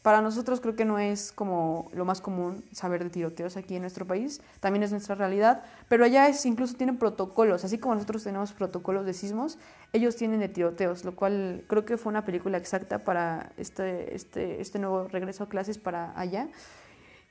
para 0.00 0.22
nosotros 0.22 0.60
creo 0.60 0.74
que 0.74 0.86
no 0.86 0.98
es 0.98 1.32
como 1.32 1.90
lo 1.92 2.06
más 2.06 2.22
común 2.22 2.64
saber 2.72 3.04
de 3.04 3.10
tiroteos 3.10 3.58
aquí 3.58 3.74
en 3.74 3.82
nuestro 3.82 4.06
país, 4.06 4.40
también 4.60 4.82
es 4.82 4.92
nuestra 4.92 5.14
realidad, 5.14 5.64
pero 5.88 6.04
allá 6.04 6.28
es 6.28 6.46
incluso 6.46 6.76
tienen 6.76 6.96
protocolos, 6.96 7.64
así 7.64 7.76
como 7.76 7.94
nosotros 7.94 8.22
tenemos 8.22 8.52
protocolos 8.52 9.04
de 9.04 9.12
sismos, 9.12 9.58
ellos 9.92 10.16
tienen 10.16 10.40
de 10.40 10.48
tiroteos, 10.48 11.04
lo 11.04 11.14
cual 11.14 11.64
creo 11.66 11.84
que 11.84 11.96
fue 11.96 12.10
una 12.10 12.24
película 12.24 12.56
exacta 12.56 13.00
para 13.00 13.50
este, 13.56 14.14
este, 14.14 14.62
este 14.62 14.78
nuevo 14.78 15.08
regreso 15.08 15.44
a 15.44 15.48
clases 15.48 15.76
para 15.76 16.18
allá. 16.18 16.48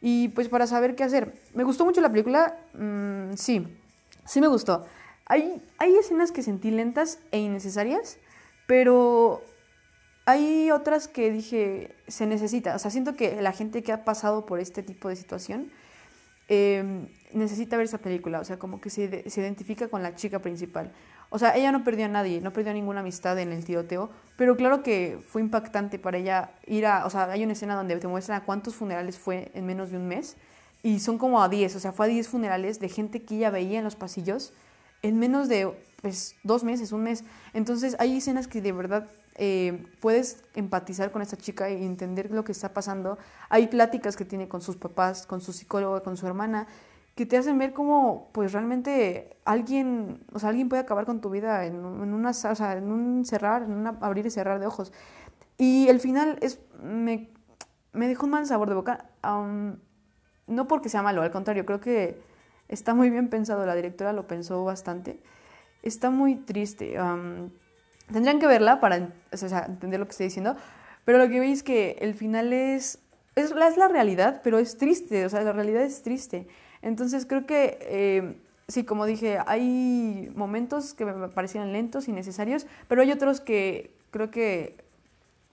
Y 0.08 0.28
pues 0.28 0.50
para 0.50 0.68
saber 0.68 0.96
qué 0.96 1.04
hacer. 1.04 1.34
¿Me 1.56 1.64
gustó 1.64 1.84
mucho 1.84 2.00
la 2.00 2.12
película? 2.12 2.60
Mm, 2.76 3.34
sí, 3.34 3.76
sí 4.24 4.40
me 4.40 4.46
gustó. 4.46 4.86
Hay, 5.26 5.60
hay 5.80 5.96
escenas 5.96 6.32
que 6.32 6.44
sentí 6.44 6.70
lentas 6.70 7.18
e 7.32 7.40
innecesarias, 7.40 8.20
pero 8.68 9.42
hay 10.28 10.70
otras 10.70 11.08
que 11.08 11.32
dije, 11.32 11.96
se 12.08 12.28
necesita. 12.28 12.76
O 12.76 12.78
sea, 12.78 12.92
siento 12.92 13.16
que 13.16 13.42
la 13.42 13.52
gente 13.52 13.82
que 13.82 13.92
ha 13.92 14.06
pasado 14.06 14.46
por 14.46 14.60
este 14.60 14.84
tipo 14.84 15.10
de 15.10 15.16
situación 15.16 15.72
em, 16.50 17.08
necesita 17.34 17.76
ver 17.76 17.86
esa 17.86 17.98
película. 17.98 18.42
O 18.42 18.44
sea, 18.44 18.60
como 18.60 18.80
que 18.80 18.92
se, 18.92 19.28
se 19.28 19.42
identifica 19.42 19.88
con 19.88 20.04
la 20.04 20.14
chica 20.14 20.38
principal. 20.38 20.94
O 21.36 21.38
sea, 21.38 21.54
ella 21.58 21.74
no 21.74 21.84
perdió 21.84 22.06
a 22.06 22.08
nadie, 22.08 22.40
no 22.40 22.54
perdió 22.54 22.72
ninguna 22.72 23.02
amistad 23.02 23.38
en 23.40 23.52
el 23.52 23.66
tiroteo, 23.66 24.10
pero 24.38 24.56
claro 24.56 24.84
que 24.84 25.20
fue 25.28 25.42
impactante 25.42 26.00
para 26.00 26.18
ella 26.18 26.52
ir 26.66 26.86
a, 26.86 27.06
o 27.06 27.10
sea, 27.10 27.30
hay 27.30 27.44
una 27.44 27.52
escena 27.52 27.76
donde 27.76 27.94
te 27.98 28.08
muestran 28.08 28.42
a 28.42 28.46
cuántos 28.46 28.74
funerales 28.74 29.20
fue 29.20 29.52
en 29.54 29.66
menos 29.66 29.92
de 29.92 29.98
un 29.98 30.08
mes 30.08 30.38
y 30.82 31.02
son 31.02 31.18
como 31.18 31.44
a 31.44 31.50
10, 31.50 31.76
o 31.76 31.80
sea, 31.82 31.92
fue 31.92 32.06
a 32.06 32.10
10 32.10 32.30
funerales 32.30 32.80
de 32.80 32.88
gente 32.88 33.24
que 33.24 33.36
ella 33.36 33.50
veía 33.50 33.80
en 33.80 33.84
los 33.84 33.98
pasillos 33.98 34.54
en 35.02 35.20
menos 35.20 35.50
de 35.50 35.70
pues 36.02 36.38
dos 36.44 36.64
meses, 36.64 36.94
un 36.94 37.04
mes. 37.04 37.26
Entonces 37.54 37.98
hay 38.00 38.16
escenas 38.16 38.48
que 38.48 38.62
de 38.62 38.72
verdad 38.72 39.06
eh, 39.36 39.84
puedes 40.00 40.38
empatizar 40.54 41.12
con 41.12 41.22
esta 41.22 41.36
chica 41.36 41.70
y 41.70 41.84
entender 41.84 42.32
lo 42.32 42.46
que 42.46 42.54
está 42.54 42.74
pasando. 42.74 43.18
Hay 43.50 43.68
pláticas 43.68 44.16
que 44.16 44.24
tiene 44.24 44.48
con 44.48 44.62
sus 44.62 44.78
papás, 44.78 45.26
con 45.28 45.42
su 45.42 45.52
psicólogo, 45.52 46.02
con 46.02 46.16
su 46.16 46.28
hermana, 46.28 46.66
que 47.16 47.26
te 47.26 47.38
hacen 47.38 47.58
ver 47.58 47.72
cómo 47.72 48.30
pues 48.34 48.52
realmente 48.52 49.38
alguien, 49.46 50.26
o 50.34 50.40
sea, 50.40 50.50
alguien 50.50 50.68
puede 50.68 50.82
acabar 50.82 51.06
con 51.06 51.22
tu 51.22 51.30
vida 51.30 51.66
en, 51.66 51.76
en, 51.76 52.14
una, 52.14 52.32
o 52.32 52.34
sea, 52.34 52.74
en 52.74 52.92
un 52.92 53.26
cerrar, 53.26 53.64
en 53.64 53.72
un 53.72 53.88
abrir 53.88 54.26
y 54.26 54.30
cerrar 54.30 54.60
de 54.60 54.68
ojos. 54.68 54.92
Y 55.58 55.88
el 55.88 56.02
final 56.02 56.38
es, 56.42 56.60
me, 56.84 57.30
me 57.94 58.10
dejó 58.10 58.26
un 58.26 58.32
mal 58.32 58.46
sabor 58.46 58.68
de 58.68 58.76
boca, 58.76 59.06
um, 59.24 59.78
no 60.48 60.68
porque 60.68 60.90
sea 60.90 61.02
malo, 61.02 61.22
al 61.22 61.32
contrario, 61.32 61.66
creo 61.66 61.80
que 61.80 62.22
está 62.68 62.94
muy 62.94 63.10
bien 63.10 63.30
pensado, 63.30 63.66
la 63.66 63.76
directora 63.76 64.12
lo 64.12 64.28
pensó 64.28 64.66
bastante. 64.66 65.22
Está 65.84 66.10
muy 66.10 66.36
triste. 66.36 67.00
Um, 67.00 67.52
tendrían 68.12 68.40
que 68.40 68.48
verla 68.48 68.82
para 68.82 69.14
o 69.32 69.38
sea, 69.38 69.66
entender 69.66 70.02
lo 70.02 70.06
que 70.06 70.12
estoy 70.12 70.26
diciendo, 70.26 70.58
pero 71.06 71.18
lo 71.18 71.30
que 71.30 71.40
veis 71.40 71.60
es 71.60 71.64
que 71.64 71.98
el 72.02 72.14
final 72.14 72.52
es, 72.52 73.00
es, 73.36 73.52
es 73.52 73.78
la 73.78 73.88
realidad, 73.88 74.42
pero 74.44 74.60
es 74.60 74.78
triste, 74.78 75.26
o 75.26 75.30
sea, 75.30 75.42
la 75.44 75.54
realidad 75.54 75.84
es 75.84 76.02
triste. 76.02 76.48
Entonces 76.86 77.26
creo 77.26 77.48
que, 77.48 77.80
eh, 77.82 78.38
sí, 78.68 78.84
como 78.84 79.08
dije, 79.08 79.40
hay 79.48 80.32
momentos 80.36 80.94
que 80.94 81.04
me 81.04 81.30
parecían 81.30 81.74
lentos 81.74 82.08
y 82.08 82.12
necesarios, 82.12 82.68
pero 82.88 83.02
hay 83.02 83.12
otros 83.12 83.42
que 83.42 83.92
creo 84.12 84.30
que 84.30 84.78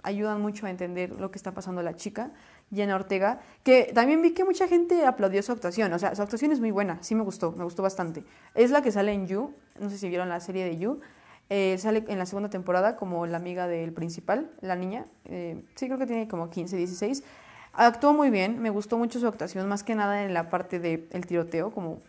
ayudan 0.03 0.43
mucho 0.43 0.67
a 0.67 0.71
entender 0.71 1.11
lo 1.19 1.31
que 1.31 1.39
está 1.39 1.53
pasando 1.53 1.83
la 1.83 1.97
chica, 1.97 2.33
Jenna 2.71 2.97
Ortega, 2.97 3.41
que 3.65 3.93
también 3.95 4.21
vi 4.21 4.33
que 4.33 4.45
mucha 4.45 4.69
gente 4.69 5.07
aplaudió 5.07 5.43
su 5.43 5.53
actuación, 5.53 5.91
o 5.95 5.99
sea, 5.99 6.15
su 6.15 6.21
actuación 6.21 6.53
es 6.53 6.61
muy 6.61 6.71
buena, 6.71 7.03
sí 7.03 7.15
me 7.15 7.23
gustó, 7.23 7.53
me 7.53 7.65
gustó 7.65 7.83
bastante. 7.83 8.25
Es 8.55 8.71
la 8.71 8.83
que 8.83 8.93
sale 8.93 9.13
en 9.13 9.27
You, 9.27 9.55
no 9.81 9.89
sé 9.89 9.97
si 9.97 10.11
vieron 10.11 10.29
la 10.29 10.39
serie 10.41 10.67
de 10.67 10.77
You, 10.77 11.01
eh, 11.49 11.79
sale 11.79 12.05
en 12.09 12.19
la 12.19 12.27
segunda 12.27 12.51
temporada 12.51 12.97
como 12.97 13.27
la 13.27 13.39
amiga 13.39 13.67
del 13.69 13.95
principal, 13.95 14.51
la 14.61 14.77
niña, 14.77 15.07
eh, 15.25 15.65
sí 15.77 15.87
creo 15.87 15.99
que 15.99 16.07
tiene 16.07 16.29
como 16.29 16.51
15, 16.51 16.77
16, 16.77 17.25
Actuó 17.73 18.13
muy 18.13 18.31
bien, 18.31 18.61
me 18.61 18.71
gustó 18.71 18.99
mucho 18.99 19.19
su 19.19 19.27
actuación, 19.27 19.67
más 19.69 19.83
que 19.83 19.95
nada 19.95 20.25
en 20.25 20.35
la 20.35 20.51
parte 20.51 20.79
del 20.79 21.27
tiroteo, 21.27 21.71
como 21.71 22.01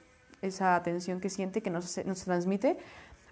esa 0.42 0.82
tensión 0.84 1.22
que 1.22 1.30
siente, 1.30 1.62
que 1.62 1.70
no 1.70 1.82
se 1.82 2.04
transmite. 2.04 2.78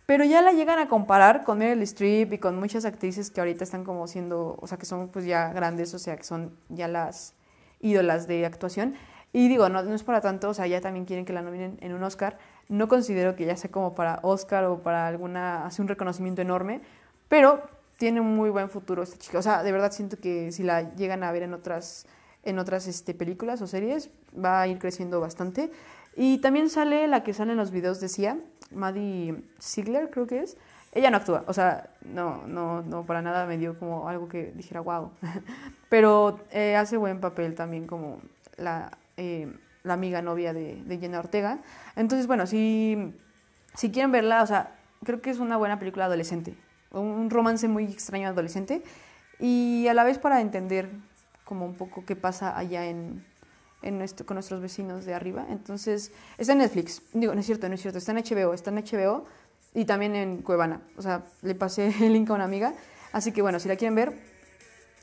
Pero 0.06 0.24
ya 0.24 0.42
la 0.42 0.52
llegan 0.52 0.80
a 0.80 0.88
comparar 0.88 1.44
con 1.44 1.60
Meryl 1.60 1.82
Streep 1.84 2.34
y 2.34 2.38
con 2.38 2.60
muchas 2.60 2.86
actrices 2.86 3.32
que 3.32 3.40
ahorita 3.40 3.64
están 3.64 3.84
como 3.84 4.08
siendo, 4.08 4.58
o 4.60 4.68
sea, 4.68 4.78
que 4.78 4.86
son 4.86 5.10
pues 5.10 5.26
ya 5.26 5.54
grandes, 5.54 5.94
o 5.94 6.00
sea, 6.00 6.18
que 6.18 6.24
son 6.24 6.58
ya 6.70 6.88
las 6.88 7.34
ídolas 7.80 8.28
de 8.28 8.46
actuación. 8.46 8.96
Y 9.34 9.48
digo, 9.48 9.70
no, 9.70 9.82
no 9.84 9.96
es 9.96 10.04
para 10.04 10.20
tanto, 10.20 10.50
o 10.50 10.54
sea, 10.54 10.68
ya 10.68 10.82
también 10.82 11.06
quieren 11.06 11.24
que 11.24 11.32
la 11.32 11.42
nominen 11.42 11.78
en 11.82 11.94
un 11.94 12.04
Oscar. 12.04 12.38
No 12.68 12.88
considero 12.88 13.36
que 13.36 13.46
ya 13.46 13.56
sea 13.56 13.72
como 13.72 13.96
para 13.96 14.20
Oscar 14.24 14.66
o 14.66 14.80
para 14.80 15.08
alguna, 15.08 15.66
hace 15.66 15.82
un 15.82 15.88
reconocimiento 15.88 16.42
enorme, 16.42 16.82
pero 17.30 17.62
tiene 17.98 18.20
un 18.20 18.36
muy 18.36 18.50
buen 18.50 18.70
futuro 18.70 19.04
esta 19.04 19.18
chica. 19.18 19.40
O 19.40 19.42
sea, 19.42 19.64
de 19.64 19.72
verdad 19.72 19.92
siento 19.92 20.18
que 20.18 20.52
si 20.52 20.64
la 20.64 20.94
llegan 20.96 21.24
a 21.24 21.32
ver 21.32 21.44
en 21.44 21.54
otras 21.54 22.06
en 22.44 22.60
otras 22.60 22.88
este, 22.88 23.14
películas 23.14 23.62
o 23.62 23.68
series, 23.68 24.10
va 24.34 24.62
a 24.62 24.68
ir 24.68 24.80
creciendo 24.80 25.20
bastante. 25.20 25.72
Y 26.16 26.40
también 26.40 26.70
sale 26.70 27.08
la 27.08 27.24
que 27.24 27.34
sale 27.34 27.52
en 27.52 27.58
los 27.58 27.72
videos, 27.72 28.00
decía, 28.00 28.38
Maddie 28.72 29.44
Ziegler, 29.62 30.10
creo 30.10 30.28
que 30.28 30.40
es. 30.42 30.58
Ella 30.94 31.10
no 31.10 31.18
actúa, 31.18 31.46
o 31.48 31.54
sea, 31.54 31.90
no, 32.02 32.46
no, 32.48 32.82
no, 32.82 33.06
para 33.06 33.22
nada 33.22 33.46
me 33.46 33.58
dio 33.58 33.80
como 33.80 34.10
algo 34.10 34.28
que 34.28 34.52
dijera 34.56 34.82
wow. 34.82 35.12
Pero 35.90 36.42
eh, 36.52 36.76
hace 36.76 36.98
buen 36.98 37.22
papel 37.22 37.56
también 37.56 37.88
como 37.88 38.22
la, 38.58 38.98
eh, 39.16 39.54
la 39.84 39.94
amiga 39.94 40.22
novia 40.22 40.54
de, 40.54 40.84
de, 40.84 40.98
Jenna 40.98 41.20
Ortega. 41.20 41.60
Entonces, 41.96 42.28
bueno, 42.28 42.46
si, 42.46 43.14
si 43.74 43.90
quieren 43.90 44.12
verla, 44.12 44.44
o 44.44 44.48
sea, 44.48 44.76
creo 45.04 45.22
que 45.22 45.30
es 45.30 45.40
una 45.40 45.56
buena 45.56 45.80
película 45.80 46.06
adolescente. 46.06 46.56
Un 46.92 47.30
romance 47.30 47.70
muy 47.70 47.86
extraño 47.86 48.28
adolescente. 48.28 48.84
Y 49.40 49.88
a 49.88 49.94
la 49.94 50.04
vez 50.04 50.20
para 50.20 50.42
entender 50.42 50.90
como 51.52 51.66
un 51.66 51.76
poco 51.76 52.06
qué 52.06 52.16
pasa 52.16 52.58
allá 52.58 52.86
en, 52.86 53.26
con 54.26 54.36
nuestros 54.36 54.62
vecinos 54.62 55.04
de 55.04 55.14
arriba. 55.14 55.46
Entonces, 55.50 56.14
está 56.38 56.54
en 56.54 56.60
Netflix. 56.60 57.02
Digo, 57.12 57.34
no 57.34 57.42
es 57.42 57.46
cierto, 57.46 57.68
no 57.68 57.76
es 57.76 57.82
cierto. 57.82 57.98
Está 57.98 58.14
en 58.14 58.20
HBO, 58.20 58.54
está 58.54 58.70
en 58.70 58.78
HBO 58.78 59.26
y 59.74 59.84
también 59.84 60.16
en 60.16 60.44
Cuevana. 60.44 60.80
O 60.96 61.02
sea, 61.02 61.26
le 61.42 61.54
pasé 61.54 61.88
el 62.06 62.14
link 62.14 62.30
a 62.30 62.36
una 62.36 62.46
amiga. 62.46 62.74
Así 63.12 63.34
que 63.34 63.42
bueno, 63.42 63.60
si 63.60 63.68
la 63.68 63.76
quieren 63.76 63.96
ver, 63.96 64.18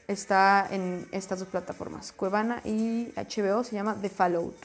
está 0.06 0.66
en 0.70 1.06
estas 1.12 1.40
dos 1.40 1.48
plataformas, 1.48 2.12
Cuevana 2.12 2.62
y 2.64 3.12
HBO, 3.14 3.62
se 3.62 3.74
llama 3.74 3.94
The 4.00 4.08
Fallout. 4.08 4.56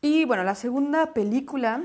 Y 0.00 0.24
bueno, 0.24 0.42
la 0.42 0.56
segunda 0.56 1.14
película, 1.14 1.84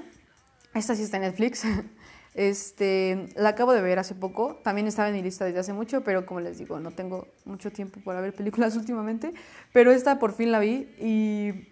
esta 0.73 0.95
sí 0.95 1.03
está 1.03 1.17
en 1.17 1.23
Netflix, 1.23 1.63
Este, 2.33 3.27
la 3.35 3.49
acabo 3.49 3.73
de 3.73 3.81
ver 3.81 3.99
hace 3.99 4.15
poco, 4.15 4.55
también 4.63 4.87
estaba 4.87 5.09
en 5.09 5.15
mi 5.15 5.21
lista 5.21 5.43
desde 5.43 5.59
hace 5.59 5.73
mucho, 5.73 6.01
pero 6.01 6.25
como 6.25 6.39
les 6.39 6.57
digo, 6.57 6.79
no 6.79 6.91
tengo 6.91 7.27
mucho 7.43 7.71
tiempo 7.71 7.99
para 8.05 8.21
ver 8.21 8.33
películas 8.33 8.75
últimamente, 8.77 9.33
pero 9.73 9.91
esta 9.91 10.17
por 10.17 10.33
fin 10.33 10.51
la 10.51 10.59
vi 10.59 10.87
y, 10.97 11.67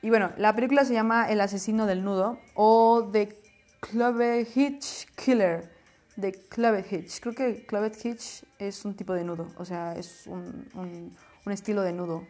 y 0.00 0.10
bueno, 0.10 0.30
la 0.36 0.54
película 0.54 0.84
se 0.84 0.92
llama 0.92 1.28
El 1.28 1.40
asesino 1.40 1.86
del 1.86 2.04
nudo 2.04 2.38
o 2.54 3.08
The 3.12 3.36
Clovet 3.80 4.56
Hitch 4.56 5.08
Killer, 5.16 5.72
The 6.20 6.32
Clovet 6.48 6.92
Hitch. 6.92 7.20
Creo 7.20 7.34
que 7.34 7.66
Clovet 7.66 8.04
Hitch 8.04 8.44
es 8.58 8.84
un 8.84 8.94
tipo 8.94 9.12
de 9.14 9.24
nudo, 9.24 9.48
o 9.56 9.64
sea, 9.64 9.94
es 9.96 10.26
un, 10.28 10.68
un, 10.74 11.16
un 11.44 11.52
estilo 11.52 11.82
de 11.82 11.92
nudo, 11.92 12.24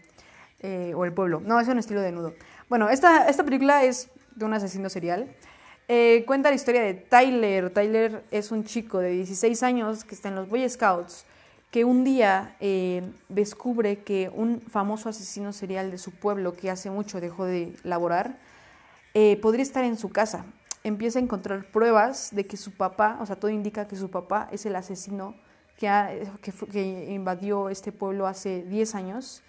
eh, 0.60 0.92
o 0.94 1.04
el 1.04 1.12
pueblo, 1.12 1.40
no, 1.40 1.60
es 1.60 1.68
un 1.68 1.78
estilo 1.78 2.00
de 2.00 2.12
nudo. 2.12 2.34
Bueno, 2.68 2.88
esta, 2.88 3.28
esta 3.28 3.44
película 3.44 3.84
es 3.84 4.08
de 4.34 4.44
un 4.44 4.54
asesino 4.54 4.88
serial. 4.88 5.34
Eh, 5.92 6.22
cuenta 6.24 6.50
la 6.50 6.54
historia 6.54 6.82
de 6.82 6.94
Tyler. 6.94 7.70
Tyler 7.70 8.22
es 8.30 8.52
un 8.52 8.62
chico 8.62 9.00
de 9.00 9.10
16 9.10 9.60
años 9.64 10.04
que 10.04 10.14
está 10.14 10.28
en 10.28 10.36
los 10.36 10.48
Boy 10.48 10.68
Scouts, 10.68 11.26
que 11.72 11.84
un 11.84 12.04
día 12.04 12.54
eh, 12.60 13.02
descubre 13.28 13.98
que 14.04 14.30
un 14.32 14.60
famoso 14.60 15.08
asesino 15.08 15.52
serial 15.52 15.90
de 15.90 15.98
su 15.98 16.12
pueblo, 16.12 16.52
que 16.52 16.70
hace 16.70 16.90
mucho 16.92 17.20
dejó 17.20 17.44
de 17.44 17.74
laborar, 17.82 18.38
eh, 19.14 19.36
podría 19.42 19.64
estar 19.64 19.82
en 19.82 19.96
su 19.96 20.10
casa. 20.10 20.44
Empieza 20.84 21.18
a 21.18 21.22
encontrar 21.22 21.64
pruebas 21.72 22.28
de 22.30 22.46
que 22.46 22.56
su 22.56 22.70
papá, 22.70 23.18
o 23.20 23.26
sea, 23.26 23.34
todo 23.34 23.50
indica 23.50 23.88
que 23.88 23.96
su 23.96 24.10
papá 24.12 24.48
es 24.52 24.64
el 24.66 24.76
asesino 24.76 25.34
que, 25.76 25.88
que, 26.40 26.52
que 26.52 27.06
invadió 27.10 27.68
este 27.68 27.90
pueblo 27.90 28.28
hace 28.28 28.62
10 28.62 28.94
años. 28.94 29.42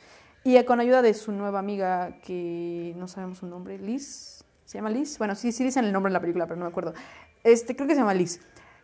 Y 0.43 0.59
con 0.63 0.79
ayuda 0.79 1.03
de 1.03 1.13
su 1.13 1.33
nueva 1.33 1.59
amiga, 1.59 2.17
que 2.23 2.95
no 2.97 3.07
sabemos 3.07 3.37
su 3.37 3.45
nombre, 3.45 3.77
Liz, 3.77 4.41
¿Se 4.71 4.77
llama 4.77 4.89
Liz? 4.89 5.17
Bueno, 5.17 5.35
sí, 5.35 5.51
sí 5.51 5.65
dicen 5.65 5.83
el 5.83 5.91
nombre 5.91 6.07
en 6.07 6.13
la 6.13 6.21
película, 6.21 6.47
pero 6.47 6.57
no 6.57 6.63
me 6.63 6.69
acuerdo. 6.69 6.93
Este, 7.43 7.75
creo 7.75 7.89
que 7.89 7.93
se 7.93 7.99
llama 7.99 8.13
Liz. 8.13 8.39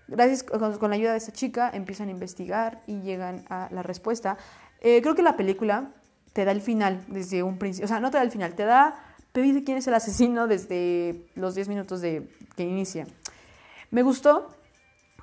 Gracias 0.09 0.43
con, 0.43 0.89
la 0.89 0.95
ayuda 0.97 1.13
de 1.13 1.17
esta 1.17 1.31
chica 1.31 1.71
empiezan 1.73 2.09
a 2.09 2.11
investigar 2.11 2.83
y 2.87 2.99
llegan 2.99 3.45
a 3.47 3.69
la 3.71 3.83
respuesta. 3.83 4.37
Eh, 4.81 5.01
creo 5.01 5.15
que 5.15 5.21
la 5.21 5.37
película 5.37 5.93
te 6.33 6.43
da 6.43 6.51
el 6.51 6.59
final 6.59 7.05
desde 7.07 7.41
un 7.41 7.57
principio, 7.57 7.85
o 7.85 7.87
sea, 7.87 8.01
no 8.01 8.11
te 8.11 8.17
da 8.17 8.23
el 8.23 8.31
final, 8.31 8.53
te 8.53 8.65
da, 8.65 9.01
te 9.31 9.41
dice 9.41 9.63
quién 9.63 9.77
es 9.77 9.87
el 9.87 9.93
asesino 9.93 10.45
desde 10.45 11.25
los 11.35 11.55
10 11.55 11.69
minutos 11.69 12.01
de 12.01 12.27
que 12.57 12.63
inicia. 12.63 13.07
Me 13.89 14.03
gustó 14.03 14.56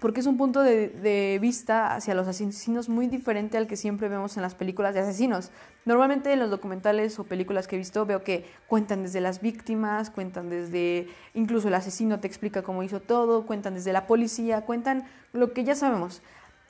porque 0.05 0.21
es 0.21 0.27
un 0.27 0.37
punto 0.37 0.61
de, 0.61 1.39
vista 1.41 1.95
hacia 1.95 2.15
los 2.15 2.29
asesinos 2.29 2.91
muy 2.91 3.07
diferente 3.07 3.57
al 3.57 3.67
que 3.67 3.75
siempre 3.75 4.11
vemos 4.11 4.37
en 4.37 4.43
las 4.43 4.55
películas 4.55 4.93
de 4.93 5.01
asesinos. 5.01 5.51
Normalmente 5.87 6.31
en 6.31 6.41
los 6.41 6.51
documentales 6.51 7.19
o 7.19 7.25
películas 7.25 7.67
que 7.67 7.77
he 7.77 7.79
visto 7.79 8.05
veo 8.05 8.23
que 8.23 8.45
cuentan 8.67 9.05
desde 9.05 9.23
las 9.23 9.41
víctimas, 9.41 10.11
cuentan 10.11 10.51
desde, 10.51 11.09
incluso 11.33 11.69
el 11.69 11.75
asesino 11.75 12.21
te 12.21 12.27
explica 12.27 12.61
cómo 12.61 12.83
hizo 12.83 13.01
todo, 13.01 13.47
cuentan 13.47 13.73
desde 13.73 13.95
la 13.95 14.07
policía, 14.07 14.67
cuentan 14.67 15.07
lo 15.33 15.55
que 15.55 15.65
ya 15.65 15.75
sabemos. 15.75 16.21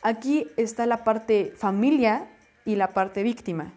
Aquí 0.03 0.47
está 0.57 0.87
la 0.87 1.03
parte 1.03 1.55
familia 1.57 2.29
y 2.65 2.77
la 2.77 2.93
parte 2.93 3.25
víctima. 3.25 3.73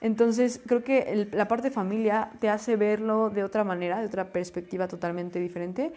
Entonces 0.00 0.58
creo 0.66 0.82
que 0.82 1.28
la 1.32 1.48
parte 1.48 1.70
familia 1.70 2.30
te 2.40 2.48
hace 2.48 2.76
verlo 2.76 3.28
de 3.28 3.44
otra 3.44 3.62
manera, 3.62 4.00
de 4.00 4.06
otra 4.06 4.32
perspectiva 4.32 4.88
totalmente 4.88 5.38
diferente 5.38 5.92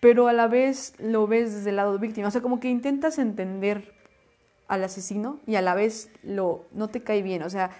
pero 0.00 0.28
a 0.28 0.32
la 0.32 0.46
vez 0.46 0.94
lo 0.98 1.26
ves 1.26 1.54
desde 1.54 1.70
el 1.70 1.76
lado 1.76 1.98
víctima. 1.98 2.28
O 2.28 2.30
sea, 2.30 2.40
como 2.40 2.60
que 2.60 2.68
intentas 2.68 3.18
entender 3.18 3.94
al 4.68 4.84
asesino 4.84 5.40
y 5.46 5.56
a 5.56 5.62
la 5.62 5.74
vez 5.74 6.10
lo, 6.22 6.66
no 6.72 6.88
te 6.88 7.02
cae 7.02 7.22
bien. 7.22 7.42
O 7.42 7.50
sea, 7.50 7.70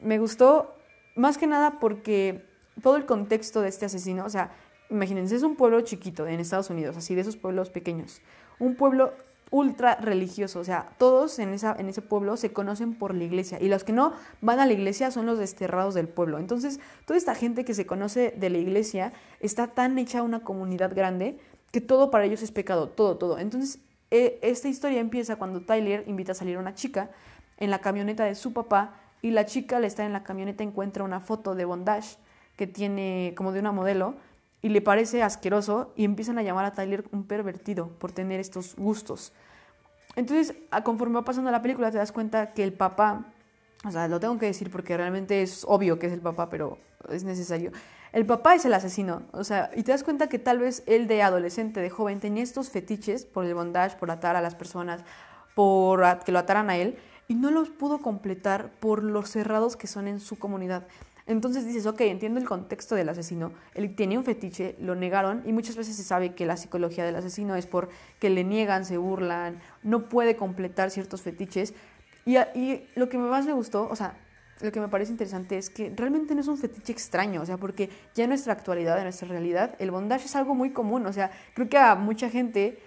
me 0.00 0.18
gustó 0.18 0.74
más 1.16 1.38
que 1.38 1.46
nada 1.46 1.80
porque 1.80 2.44
todo 2.82 2.96
el 2.96 3.06
contexto 3.06 3.62
de 3.62 3.68
este 3.68 3.86
asesino, 3.86 4.24
o 4.24 4.30
sea, 4.30 4.52
imagínense, 4.90 5.36
es 5.36 5.42
un 5.42 5.56
pueblo 5.56 5.80
chiquito 5.80 6.26
en 6.26 6.40
Estados 6.40 6.70
Unidos, 6.70 6.96
así 6.96 7.14
de 7.14 7.22
esos 7.22 7.36
pueblos 7.36 7.70
pequeños. 7.70 8.22
Un 8.58 8.76
pueblo 8.76 9.14
ultra 9.50 9.96
religioso, 9.96 10.60
o 10.60 10.64
sea, 10.64 10.90
todos 10.96 11.38
en, 11.40 11.52
esa, 11.52 11.74
en 11.78 11.88
ese 11.88 12.02
pueblo 12.02 12.36
se 12.36 12.52
conocen 12.52 12.94
por 12.94 13.14
la 13.14 13.24
iglesia 13.24 13.58
y 13.60 13.68
los 13.68 13.82
que 13.82 13.92
no 13.92 14.12
van 14.40 14.60
a 14.60 14.66
la 14.66 14.72
iglesia 14.72 15.10
son 15.10 15.26
los 15.26 15.38
desterrados 15.38 15.94
del 15.94 16.08
pueblo. 16.08 16.38
Entonces, 16.38 16.78
toda 17.04 17.16
esta 17.16 17.34
gente 17.34 17.64
que 17.64 17.74
se 17.74 17.84
conoce 17.84 18.32
de 18.36 18.50
la 18.50 18.58
iglesia 18.58 19.12
está 19.40 19.66
tan 19.66 19.98
hecha 19.98 20.22
una 20.22 20.40
comunidad 20.40 20.94
grande 20.94 21.38
que 21.72 21.80
todo 21.80 22.10
para 22.10 22.24
ellos 22.24 22.42
es 22.42 22.52
pecado, 22.52 22.88
todo, 22.88 23.16
todo. 23.16 23.38
Entonces, 23.38 23.80
e, 24.10 24.38
esta 24.42 24.68
historia 24.68 25.00
empieza 25.00 25.36
cuando 25.36 25.62
Tyler 25.62 26.04
invita 26.06 26.32
a 26.32 26.36
salir 26.36 26.56
a 26.56 26.60
una 26.60 26.74
chica 26.74 27.10
en 27.58 27.70
la 27.70 27.80
camioneta 27.80 28.24
de 28.24 28.36
su 28.36 28.52
papá 28.52 28.94
y 29.22 29.32
la 29.32 29.46
chica 29.46 29.76
al 29.78 29.84
estar 29.84 30.06
en 30.06 30.12
la 30.12 30.22
camioneta 30.22 30.62
encuentra 30.62 31.04
una 31.04 31.20
foto 31.20 31.54
de 31.54 31.64
bondage 31.64 32.16
que 32.56 32.66
tiene 32.66 33.34
como 33.36 33.52
de 33.52 33.60
una 33.60 33.72
modelo 33.72 34.14
y 34.62 34.68
le 34.68 34.80
parece 34.80 35.22
asqueroso 35.22 35.92
y 35.96 36.04
empiezan 36.04 36.38
a 36.38 36.42
llamar 36.42 36.64
a 36.64 36.72
Tyler 36.72 37.04
un 37.12 37.24
pervertido 37.24 37.88
por 37.98 38.12
tener 38.12 38.40
estos 38.40 38.76
gustos. 38.76 39.32
Entonces, 40.16 40.54
conforme 40.84 41.14
va 41.16 41.24
pasando 41.24 41.50
la 41.50 41.62
película, 41.62 41.90
te 41.90 41.98
das 41.98 42.12
cuenta 42.12 42.52
que 42.52 42.62
el 42.64 42.72
papá, 42.72 43.26
o 43.84 43.90
sea, 43.90 44.08
lo 44.08 44.20
tengo 44.20 44.38
que 44.38 44.46
decir 44.46 44.70
porque 44.70 44.96
realmente 44.96 45.42
es 45.42 45.64
obvio 45.66 45.98
que 45.98 46.08
es 46.08 46.12
el 46.12 46.20
papá, 46.20 46.50
pero 46.50 46.78
es 47.08 47.24
necesario. 47.24 47.72
El 48.12 48.26
papá 48.26 48.56
es 48.56 48.64
el 48.64 48.74
asesino, 48.74 49.22
o 49.32 49.44
sea, 49.44 49.70
y 49.76 49.84
te 49.84 49.92
das 49.92 50.02
cuenta 50.02 50.28
que 50.28 50.40
tal 50.40 50.58
vez 50.58 50.82
él 50.86 51.06
de 51.06 51.22
adolescente, 51.22 51.80
de 51.80 51.90
joven, 51.90 52.18
tenía 52.18 52.42
estos 52.42 52.68
fetiches 52.68 53.24
por 53.24 53.44
el 53.44 53.54
bondage, 53.54 53.96
por 53.98 54.10
atar 54.10 54.34
a 54.34 54.40
las 54.40 54.56
personas, 54.56 55.04
por 55.54 56.02
que 56.24 56.32
lo 56.32 56.40
ataran 56.40 56.70
a 56.70 56.76
él, 56.76 56.98
y 57.28 57.36
no 57.36 57.52
los 57.52 57.70
pudo 57.70 57.98
completar 57.98 58.72
por 58.80 59.04
los 59.04 59.30
cerrados 59.30 59.76
que 59.76 59.86
son 59.86 60.08
en 60.08 60.18
su 60.18 60.40
comunidad. 60.40 60.88
Entonces 61.30 61.64
dices, 61.64 61.86
ok, 61.86 62.00
entiendo 62.00 62.40
el 62.40 62.44
contexto 62.44 62.96
del 62.96 63.08
asesino, 63.08 63.52
él 63.74 63.94
tenía 63.94 64.18
un 64.18 64.24
fetiche, 64.24 64.74
lo 64.80 64.96
negaron 64.96 65.42
y 65.46 65.52
muchas 65.52 65.76
veces 65.76 65.94
se 65.94 66.02
sabe 66.02 66.34
que 66.34 66.44
la 66.44 66.56
psicología 66.56 67.04
del 67.04 67.14
asesino 67.14 67.54
es 67.54 67.68
por 67.68 67.88
que 68.18 68.30
le 68.30 68.42
niegan, 68.42 68.84
se 68.84 68.96
burlan, 68.96 69.60
no 69.84 70.08
puede 70.08 70.34
completar 70.34 70.90
ciertos 70.90 71.22
fetiches. 71.22 71.72
Y, 72.26 72.36
y 72.36 72.84
lo 72.96 73.08
que 73.08 73.16
más 73.16 73.46
me 73.46 73.52
gustó, 73.52 73.88
o 73.88 73.94
sea, 73.94 74.18
lo 74.60 74.72
que 74.72 74.80
me 74.80 74.88
parece 74.88 75.12
interesante 75.12 75.56
es 75.56 75.70
que 75.70 75.92
realmente 75.94 76.34
no 76.34 76.40
es 76.40 76.48
un 76.48 76.58
fetiche 76.58 76.92
extraño, 76.92 77.42
o 77.42 77.46
sea, 77.46 77.58
porque 77.58 77.90
ya 78.12 78.24
en 78.24 78.30
nuestra 78.30 78.52
actualidad, 78.52 78.98
en 78.98 79.04
nuestra 79.04 79.28
realidad, 79.28 79.76
el 79.78 79.92
bondage 79.92 80.24
es 80.24 80.34
algo 80.34 80.56
muy 80.56 80.70
común, 80.70 81.06
o 81.06 81.12
sea, 81.12 81.30
creo 81.54 81.68
que 81.68 81.78
a 81.78 81.94
mucha 81.94 82.28
gente 82.28 82.80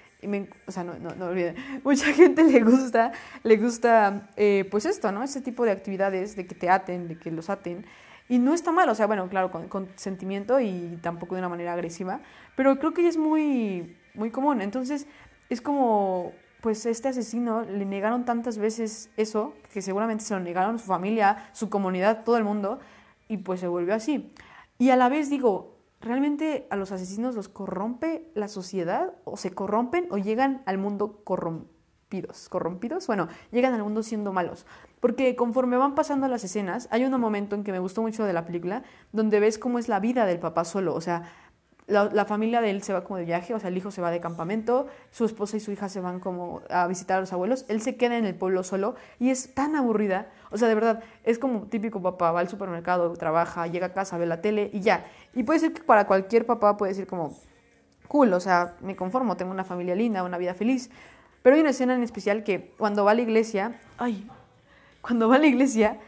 o 0.68 0.72
sea, 0.72 0.84
no, 0.84 0.94
no, 1.00 1.16
no 1.16 1.28
olviden, 1.28 1.56
mucha 1.84 2.14
gente 2.14 2.44
le 2.44 2.62
gusta, 2.62 3.14
le 3.44 3.58
gusta, 3.58 4.30
eh, 4.36 4.68
pues 4.70 4.86
esto, 4.86 5.12
¿no? 5.12 5.24
Ese 5.24 5.42
tipo 5.42 5.66
de 5.66 5.72
actividades, 5.72 6.36
de 6.36 6.46
que 6.46 6.56
te 6.56 6.70
aten, 6.70 7.08
de 7.08 7.18
que 7.18 7.32
los 7.32 7.50
aten. 7.50 7.86
Y 8.30 8.40
no 8.40 8.54
está 8.54 8.72
mal, 8.72 8.90
o 8.90 8.96
sea, 8.96 9.08
bueno, 9.08 9.28
claro, 9.28 9.52
con, 9.52 9.88
sentimiento 9.96 10.60
y 10.60 10.98
tampoco 11.02 11.36
de 11.36 11.42
una 11.42 11.50
manera 11.50 11.74
agresiva, 11.74 12.22
pero 12.56 12.80
creo 12.80 12.94
que 12.94 13.08
es 13.08 13.18
muy, 13.18 13.98
muy 14.14 14.32
común. 14.32 14.62
Entonces, 14.62 15.08
es 15.50 15.62
como, 15.62 16.32
pues 16.62 16.86
este 16.86 17.10
asesino 17.10 17.64
le 17.64 17.86
negaron 17.86 18.24
tantas 18.26 18.58
veces 18.58 19.10
eso, 19.18 19.54
que 19.74 19.82
seguramente 19.82 20.24
se 20.24 20.34
lo 20.34 20.40
negaron 20.40 20.80
su 20.80 20.86
familia, 20.86 21.50
su 21.52 21.70
comunidad, 21.70 22.24
todo 22.24 22.38
el 22.38 22.44
mundo, 22.46 22.80
y 23.28 23.38
pues 23.38 23.60
se 23.60 23.68
volvió 23.68 23.94
así. 23.94 24.34
Y 24.78 24.90
a 24.90 24.96
la 24.96 25.10
vez 25.10 25.30
digo, 25.30 25.78
¿realmente 26.00 26.68
a 26.70 26.76
los 26.76 26.92
asesinos 26.92 27.36
los 27.36 27.50
corrompe 27.50 28.32
la 28.34 28.48
sociedad 28.48 29.14
o 29.26 29.38
se 29.38 29.52
corrompen 29.52 30.08
o 30.10 30.18
llegan 30.18 30.64
al 30.66 30.78
mundo 30.78 31.22
corrompidos? 32.14 32.50
¿Corrompidos? 32.50 33.08
Bueno, 33.08 33.28
llegan 33.52 33.74
al 33.74 33.84
mundo 33.84 34.04
siendo 34.04 34.34
malos. 34.34 34.66
Porque 35.00 35.36
conforme 35.36 35.78
van 35.78 35.96
pasando 35.96 36.28
las 36.28 36.44
escenas, 36.44 36.88
hay 36.92 37.04
un 37.04 37.20
momento 37.20 37.56
en 37.56 37.64
que 37.64 37.72
me 37.72 37.80
gustó 37.80 38.02
mucho 38.02 38.24
de 38.24 38.34
la 38.34 38.46
película, 38.46 38.84
donde 39.12 39.40
ves 39.40 39.58
cómo 39.58 39.80
es 39.80 39.88
la 39.88 40.00
vida 40.00 40.26
del 40.26 40.40
papá 40.40 40.64
solo. 40.64 40.94
O 40.94 41.02
sea, 41.02 41.24
la, 41.88 42.26
familia 42.26 42.62
de 42.62 42.70
él 42.70 42.82
se 42.82 42.94
va 42.94 43.04
como 43.04 43.18
de 43.18 43.26
viaje, 43.26 43.54
o 43.54 43.60
sea, 43.60 43.70
el 43.70 43.78
hijo 43.78 43.92
se 43.92 44.02
va 44.02 44.10
de 44.12 44.22
campamento, 44.22 44.88
su 45.12 45.26
esposa 45.26 45.58
y 45.58 45.60
su 45.60 45.72
hija 45.72 45.90
se 45.90 46.00
van 46.00 46.20
como 46.20 46.62
a 46.70 46.88
visitar 46.88 47.18
a 47.18 47.20
los 47.20 47.34
abuelos, 47.34 47.66
él 47.68 47.82
se 47.82 47.98
queda 47.98 48.18
en 48.18 48.26
el 48.26 48.36
pueblo 48.36 48.64
solo 48.64 48.96
y 49.20 49.32
es 49.32 49.54
tan 49.54 49.76
aburrida, 49.76 50.30
o 50.50 50.58
sea, 50.58 50.70
de 50.70 50.76
verdad, 50.76 51.04
es 51.26 51.40
como 51.40 51.64
típico 51.64 52.02
papá, 52.02 52.32
va 52.32 52.40
al 52.40 52.48
supermercado, 52.48 53.12
trabaja, 53.18 53.68
llega 53.68 53.88
a 53.88 53.94
casa, 53.94 54.18
ve 54.18 54.26
la 54.26 54.40
tele 54.40 54.70
y 54.72 54.80
ya. 54.80 55.06
Y 55.34 55.44
puede 55.44 55.60
ser 55.60 55.74
que 55.74 55.84
para 55.84 56.08
cualquier 56.08 56.46
papá 56.46 56.78
puede 56.78 56.94
decir 56.94 57.06
como, 57.06 57.36
cool, 58.08 58.32
o 58.32 58.40
sea, 58.40 58.76
me 58.80 58.96
conformo, 58.96 59.36
tengo 59.36 59.52
una 59.52 59.66
familia 59.66 59.94
linda, 59.94 60.24
una 60.24 60.38
vida 60.38 60.54
feliz. 60.54 60.90
Pero 61.44 61.56
hay 61.56 61.62
una 61.62 61.70
escena 61.70 61.94
en 61.94 62.02
especial 62.02 62.44
que 62.44 62.72
cuando 62.78 63.06
va 63.06 63.12
a 63.12 63.16
la 63.16 63.22
iglesia, 63.22 63.80
ay, 63.98 64.28
cuando 65.02 65.30
va 65.30 65.36
a 65.36 65.40
la 65.40 65.48
iglesia, 65.48 66.00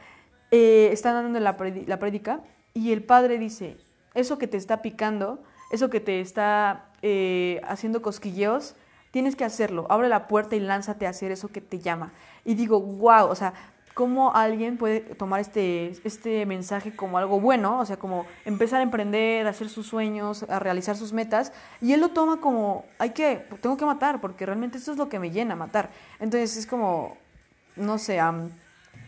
eh, 0.49 0.89
están 0.91 1.13
dando 1.13 1.39
la, 1.39 1.55
la 1.85 1.99
prédica 1.99 2.39
y 2.73 2.91
el 2.91 3.03
padre 3.03 3.37
dice, 3.37 3.77
eso 4.13 4.37
que 4.37 4.47
te 4.47 4.57
está 4.57 4.81
picando, 4.81 5.43
eso 5.71 5.89
que 5.89 5.99
te 5.99 6.21
está 6.21 6.85
eh, 7.01 7.61
haciendo 7.67 8.01
cosquilleos, 8.01 8.75
tienes 9.11 9.35
que 9.35 9.43
hacerlo. 9.43 9.85
Abre 9.89 10.09
la 10.09 10.27
puerta 10.27 10.55
y 10.55 10.59
lánzate 10.59 11.05
a 11.05 11.09
hacer 11.09 11.31
eso 11.31 11.49
que 11.49 11.61
te 11.61 11.79
llama. 11.79 12.13
Y 12.43 12.55
digo, 12.55 12.81
wow, 12.81 13.27
o 13.27 13.35
sea, 13.35 13.53
cómo 13.95 14.35
alguien 14.35 14.77
puede 14.77 14.99
tomar 14.99 15.39
este, 15.39 15.93
este 16.03 16.45
mensaje 16.45 16.93
como 16.93 17.17
algo 17.17 17.39
bueno, 17.39 17.79
o 17.79 17.85
sea, 17.85 17.95
como 17.95 18.25
empezar 18.43 18.81
a 18.81 18.83
emprender, 18.83 19.47
a 19.47 19.51
hacer 19.51 19.69
sus 19.69 19.87
sueños, 19.87 20.43
a 20.49 20.59
realizar 20.59 20.97
sus 20.97 21.13
metas, 21.13 21.53
y 21.81 21.93
él 21.93 22.01
lo 22.01 22.09
toma 22.09 22.41
como, 22.41 22.83
hay 22.99 23.11
que, 23.11 23.47
tengo 23.61 23.77
que 23.77 23.85
matar, 23.85 24.19
porque 24.19 24.45
realmente 24.45 24.79
eso 24.79 24.91
es 24.91 24.97
lo 24.97 25.07
que 25.07 25.17
me 25.17 25.31
llena, 25.31 25.55
matar. 25.55 25.91
Entonces 26.19 26.57
es 26.57 26.67
como, 26.67 27.15
no 27.77 27.97
sé, 27.97 28.19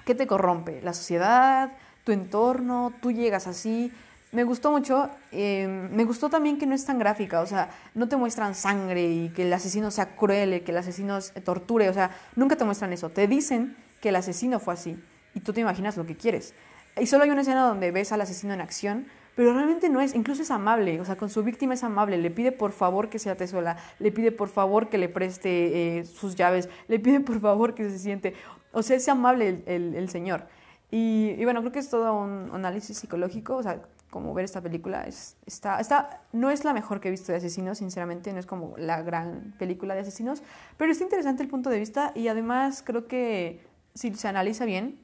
¿qué 0.06 0.16
te 0.16 0.26
corrompe? 0.26 0.82
¿La 0.82 0.94
sociedad? 0.94 1.74
¿Tu 2.06 2.14
entorno? 2.14 2.94
¿Tú 3.02 3.12
llegas 3.12 3.46
así? 3.46 3.92
Me 4.32 4.46
gustó 4.46 4.72
mucho, 4.72 5.10
em, 5.34 5.92
me 5.92 6.06
gustó 6.06 6.30
también 6.30 6.58
que 6.58 6.66
no 6.66 6.74
es 6.74 6.86
tan 6.86 6.98
gráfica, 6.98 7.42
o 7.42 7.46
sea, 7.46 7.72
no 7.94 8.08
te 8.08 8.16
muestran 8.16 8.56
sangre 8.56 9.04
y 9.04 9.30
que 9.36 9.44
el 9.44 9.52
asesino 9.52 9.92
sea 9.92 10.16
cruel, 10.16 10.64
que 10.64 10.72
el 10.72 10.78
asesino 10.78 11.20
torture, 11.44 11.90
o 11.90 11.94
sea, 11.94 12.12
nunca 12.38 12.56
te 12.56 12.64
muestran 12.64 12.94
eso, 12.94 13.10
te 13.10 13.28
dicen 13.28 13.76
que 14.02 14.10
el 14.10 14.16
asesino 14.16 14.60
fue 14.60 14.74
así 14.74 14.98
y 15.34 15.40
tú 15.40 15.54
te 15.54 15.62
imaginas 15.62 15.98
lo 15.98 16.06
que 16.06 16.16
quieres. 16.16 16.54
Y 17.00 17.06
solo 17.06 17.24
hay 17.24 17.30
una 17.30 17.42
escena 17.42 17.68
donde 17.68 17.92
ves 17.92 18.12
al 18.12 18.22
asesino 18.22 18.54
en 18.54 18.62
acción, 18.62 19.08
pero 19.36 19.54
realmente 19.54 19.90
no 19.90 20.02
es, 20.02 20.16
incluso 20.16 20.42
es 20.42 20.50
amable, 20.50 21.00
o 21.00 21.06
sea, 21.06 21.16
con 21.16 21.30
su 21.30 21.44
víctima 21.44 21.76
es 21.76 21.84
amable, 21.84 22.18
le 22.18 22.32
pide 22.32 22.52
por 22.52 22.72
favor 22.72 23.10
que 23.10 23.20
sea 23.20 23.38
sola, 23.48 23.78
le 24.00 24.12
pide 24.12 24.32
por 24.32 24.50
favor 24.50 24.90
que 24.90 24.98
le 24.98 25.10
preste 25.10 26.00
eh, 26.00 26.06
sus 26.06 26.36
llaves, 26.36 26.70
le 26.88 27.00
pide 27.00 27.20
por 27.20 27.40
favor 27.40 27.76
que 27.76 27.88
se 27.88 28.00
siente, 28.00 28.34
o 28.72 28.82
sea, 28.82 28.98
es 28.98 29.08
amable 29.08 29.62
el, 29.68 30.10
señor. 30.10 30.48
Y, 30.90 31.36
y, 31.38 31.44
bueno, 31.44 31.60
creo 31.60 31.72
que 31.72 31.80
es 31.80 31.90
todo 31.90 32.18
un 32.18 32.50
análisis 32.54 32.98
psicológico, 32.98 33.58
o 33.58 33.64
sea, 33.64 33.82
como 34.10 34.34
ver 34.34 34.46
esta 34.46 34.62
película. 34.62 35.04
Es, 35.04 35.38
está, 35.46 35.80
está, 35.80 36.22
no 36.32 36.50
es 36.50 36.64
la 36.64 36.74
mejor 36.74 37.00
que 37.00 37.10
he 37.10 37.12
visto 37.12 37.32
de 37.32 37.38
asesinos, 37.38 37.78
sinceramente, 37.78 38.34
no 38.34 38.40
es 38.40 38.46
como 38.46 38.76
la 38.78 39.02
gran 39.02 39.54
película 39.60 39.94
de 39.94 40.02
asesinos, 40.02 40.42
pero 40.78 40.92
está 40.92 41.04
interesante 41.04 41.44
el 41.44 41.50
punto 41.50 41.70
de 41.70 41.80
vista 41.80 42.12
y 42.16 42.28
además 42.28 42.84
creo 42.86 43.08
que 43.08 43.66
si 43.98 44.14
se 44.14 44.28
analiza 44.28 44.66
bien, 44.66 45.00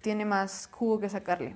tiene 0.00 0.24
más 0.24 0.68
jugo 0.72 0.98
que 0.98 1.08
sacarle. 1.08 1.54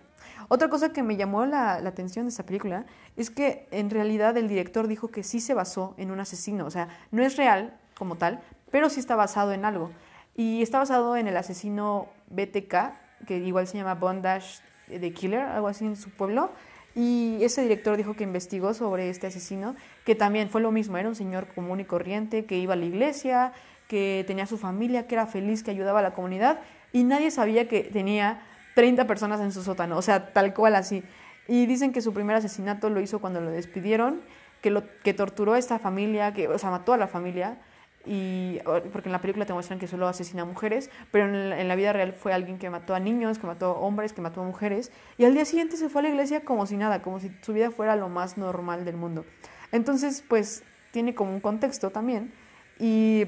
Otra 0.49 0.69
cosa 0.69 0.93
que 0.93 1.03
me 1.03 1.17
llamó 1.17 1.47
la, 1.47 1.75
atención 1.75 2.27
de 2.27 2.31
esta 2.31 2.45
película 2.45 2.85
es 3.17 3.31
que 3.31 3.67
en 3.71 3.91
realidad 3.91 4.37
el 4.37 4.49
director 4.49 4.87
dijo 4.87 5.09
que 5.09 5.23
sí 5.23 5.41
se 5.41 5.55
basó 5.55 5.95
en 5.97 6.11
un 6.11 6.21
asesino, 6.21 6.67
o 6.67 6.71
sea, 6.71 6.89
no 7.11 7.25
es 7.25 7.37
real 7.37 7.77
como 7.97 8.17
tal, 8.17 8.41
pero 8.71 8.91
sí 8.91 9.01
está 9.01 9.17
basado 9.17 9.53
en 9.53 9.65
algo. 9.65 9.91
Y 10.37 10.63
está 10.63 10.79
basado 10.79 11.17
en 11.17 11.29
el 11.29 11.37
asesino 11.37 12.09
BTK, 12.29 13.27
que 13.27 13.39
igual 13.39 13.67
se 13.67 13.79
llama 13.79 13.95
Bondage 13.95 14.61
the 14.89 15.13
Killer, 15.13 15.41
algo 15.41 15.69
así 15.69 15.87
en 15.87 15.97
su 15.97 16.11
pueblo, 16.11 16.51
y 16.95 17.39
ese 17.43 17.63
director 17.63 17.97
dijo 17.97 18.15
que 18.15 18.25
investigó 18.25 18.75
sobre 18.75 19.11
este 19.11 19.27
asesino, 19.27 19.77
que 20.05 20.15
también 20.15 20.49
fue 20.49 20.61
lo 20.61 20.73
mismo, 20.73 20.97
era 20.97 21.09
un 21.09 21.15
señor 21.15 21.47
común 21.55 21.81
y 21.81 21.85
corriente, 21.85 22.45
que 22.45 22.59
iba 22.59 22.75
a 22.75 22.77
la 22.77 22.85
iglesia, 22.85 23.53
que 23.89 24.25
tenía 24.27 24.47
su 24.47 24.59
familia, 24.59 25.07
que 25.07 25.15
era 25.15 25.27
feliz, 25.27 25.63
que 25.63 25.71
ayudaba 25.71 26.01
a 26.01 26.03
la 26.03 26.15
comunidad, 26.15 26.61
y 26.93 27.05
nadie 27.05 27.31
sabía 27.31 27.69
que 27.69 27.83
tenía 27.83 28.41
30 28.75 29.07
personas 29.07 29.41
en 29.41 29.53
su 29.53 29.63
sótano, 29.63 29.97
o 29.97 30.03
sea, 30.03 30.33
tal 30.33 30.55
cual 30.55 30.75
así. 30.75 31.03
Y 31.49 31.67
dicen 31.67 31.93
que 31.93 32.01
su 32.01 32.13
primer 32.13 32.37
asesinato 32.37 32.91
lo 32.91 33.01
hizo 33.01 33.21
cuando 33.21 33.41
lo 33.41 33.51
despidieron, 33.51 34.23
que, 34.61 34.71
lo, 34.71 34.83
que 35.03 35.15
torturó 35.15 35.55
a 35.55 35.59
esta 35.59 35.79
familia, 35.79 36.33
que, 36.35 36.49
o 36.49 36.59
sea, 36.59 36.71
mató 36.71 36.93
a 36.93 36.97
la 36.97 37.07
familia, 37.07 37.59
y 38.07 38.59
porque 38.93 39.09
en 39.09 39.13
la 39.13 39.21
película 39.21 39.45
te 39.47 39.53
muestran 39.53 39.79
que 39.79 39.89
solo 39.89 40.07
asesina 40.07 40.43
a 40.43 40.45
mujeres, 40.45 40.91
pero 41.11 41.27
en 41.27 41.69
la, 41.69 41.75
vida 41.75 41.93
real 41.93 42.13
fue 42.13 42.33
alguien 42.33 42.59
que 42.59 42.71
mató 42.71 42.95
a 42.95 43.01
niños, 43.01 43.39
que 43.39 43.47
mató 43.47 43.67
a 43.67 43.73
hombres, 43.73 44.13
que 44.13 44.21
mató 44.21 44.41
a 44.41 44.45
mujeres, 44.45 44.93
y 45.19 45.25
al 45.25 45.35
día 45.35 45.45
siguiente 45.45 45.77
se 45.77 45.89
fue 45.89 46.01
a 46.01 46.03
la 46.05 46.09
iglesia 46.11 46.43
como 46.43 46.67
si 46.67 46.77
nada, 46.77 47.03
como 47.03 47.19
si 47.19 47.33
su 47.43 47.53
vida 47.53 47.71
fuera 47.71 47.97
lo 47.97 48.09
más 48.09 48.39
normal 48.39 48.85
del 48.85 48.97
mundo. 48.97 49.25
Entonces, 49.73 50.25
pues 50.27 50.63
tiene 50.93 51.15
como 51.15 51.33
un 51.33 51.41
contexto 51.41 51.91
también, 51.91 52.33
y, 52.79 53.27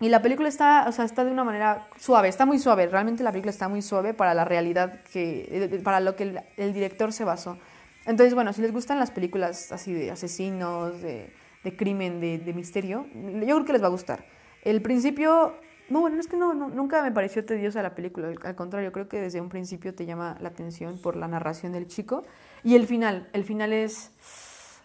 y 0.00 0.08
la 0.08 0.22
película 0.22 0.48
está, 0.48 0.86
o 0.88 0.92
sea, 0.92 1.04
está 1.04 1.24
de 1.24 1.30
una 1.30 1.44
manera 1.44 1.88
suave, 1.98 2.28
está 2.28 2.46
muy 2.46 2.58
suave, 2.58 2.86
realmente 2.86 3.22
la 3.22 3.30
película 3.30 3.50
está 3.50 3.68
muy 3.68 3.82
suave 3.82 4.14
para 4.14 4.34
la 4.34 4.44
realidad, 4.44 5.00
que, 5.12 5.80
para 5.84 6.00
lo 6.00 6.16
que 6.16 6.24
el, 6.24 6.40
el 6.56 6.72
director 6.72 7.12
se 7.12 7.24
basó. 7.24 7.58
Entonces, 8.06 8.34
bueno, 8.34 8.52
si 8.52 8.62
les 8.62 8.72
gustan 8.72 8.98
las 8.98 9.10
películas 9.10 9.70
así 9.72 9.92
de 9.92 10.10
asesinos, 10.10 11.00
de 11.02 11.32
de 11.64 11.76
crimen, 11.76 12.20
de, 12.20 12.38
de, 12.38 12.52
misterio, 12.52 13.06
yo 13.14 13.40
creo 13.40 13.64
que 13.64 13.72
les 13.72 13.82
va 13.82 13.86
a 13.86 13.90
gustar. 13.90 14.24
El 14.62 14.80
principio, 14.82 15.54
no, 15.88 16.00
bueno, 16.00 16.18
es 16.18 16.26
que 16.26 16.36
no, 16.36 16.54
nunca 16.54 17.02
me 17.02 17.12
pareció 17.12 17.44
tediosa 17.44 17.82
la 17.82 17.94
película, 17.94 18.32
al, 18.42 18.56
contrario, 18.56 18.92
creo 18.92 19.08
que 19.08 19.20
desde 19.20 19.40
un 19.40 19.48
principio 19.48 19.94
te 19.94 20.06
llama 20.06 20.36
la 20.40 20.48
atención 20.48 20.98
por 20.98 21.16
la 21.16 21.28
narración 21.28 21.72
del 21.72 21.86
chico. 21.86 22.24
Y 22.64 22.76
el 22.76 22.86
final, 22.86 23.28
el 23.32 23.44
final 23.44 23.72
es, 23.72 24.12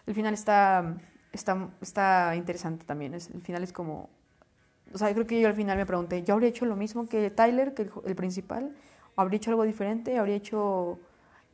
el 0.06 0.14
final 0.14 0.34
está, 0.34 0.96
está, 1.32 1.70
está 1.80 2.34
interesante 2.36 2.84
también, 2.84 3.14
es, 3.14 3.30
el 3.30 3.40
final 3.40 3.62
es 3.62 3.72
como, 3.72 4.10
o 4.92 4.98
sea, 4.98 5.12
creo 5.12 5.26
que 5.26 5.40
yo 5.40 5.48
al 5.48 5.54
final 5.54 5.76
me 5.76 5.86
pregunté, 5.86 6.22
¿yo 6.22 6.34
habría 6.34 6.48
hecho 6.48 6.66
lo 6.66 6.76
mismo 6.76 7.08
que 7.08 7.30
Tyler, 7.30 7.74
que 7.74 7.82
el, 7.82 7.90
el 8.04 8.16
principal? 8.16 8.74
¿O 9.14 9.20
habría 9.20 9.38
hecho 9.38 9.50
algo 9.50 9.64
diferente? 9.64 10.18
¿Habría 10.18 10.36
hecho 10.36 10.98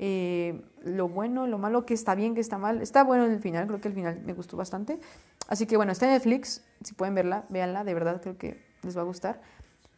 eh, 0.04 0.60
lo 0.82 1.08
bueno, 1.08 1.46
lo 1.46 1.58
malo, 1.58 1.86
que 1.86 1.94
está 1.94 2.16
bien, 2.16 2.34
que 2.34 2.40
está 2.40 2.58
mal. 2.58 2.82
Está 2.82 3.04
bueno 3.04 3.26
el 3.26 3.38
final, 3.38 3.68
creo 3.68 3.80
que 3.80 3.86
el 3.86 3.94
final 3.94 4.20
me 4.24 4.32
gustó 4.32 4.56
bastante. 4.56 4.98
Así 5.46 5.66
que 5.66 5.76
bueno, 5.76 5.92
está 5.92 6.06
en 6.06 6.14
Netflix, 6.14 6.64
si 6.82 6.94
pueden 6.94 7.14
verla, 7.14 7.44
véanla, 7.50 7.84
de 7.84 7.94
verdad 7.94 8.20
creo 8.20 8.36
que 8.36 8.60
les 8.82 8.96
va 8.96 9.02
a 9.02 9.04
gustar. 9.04 9.40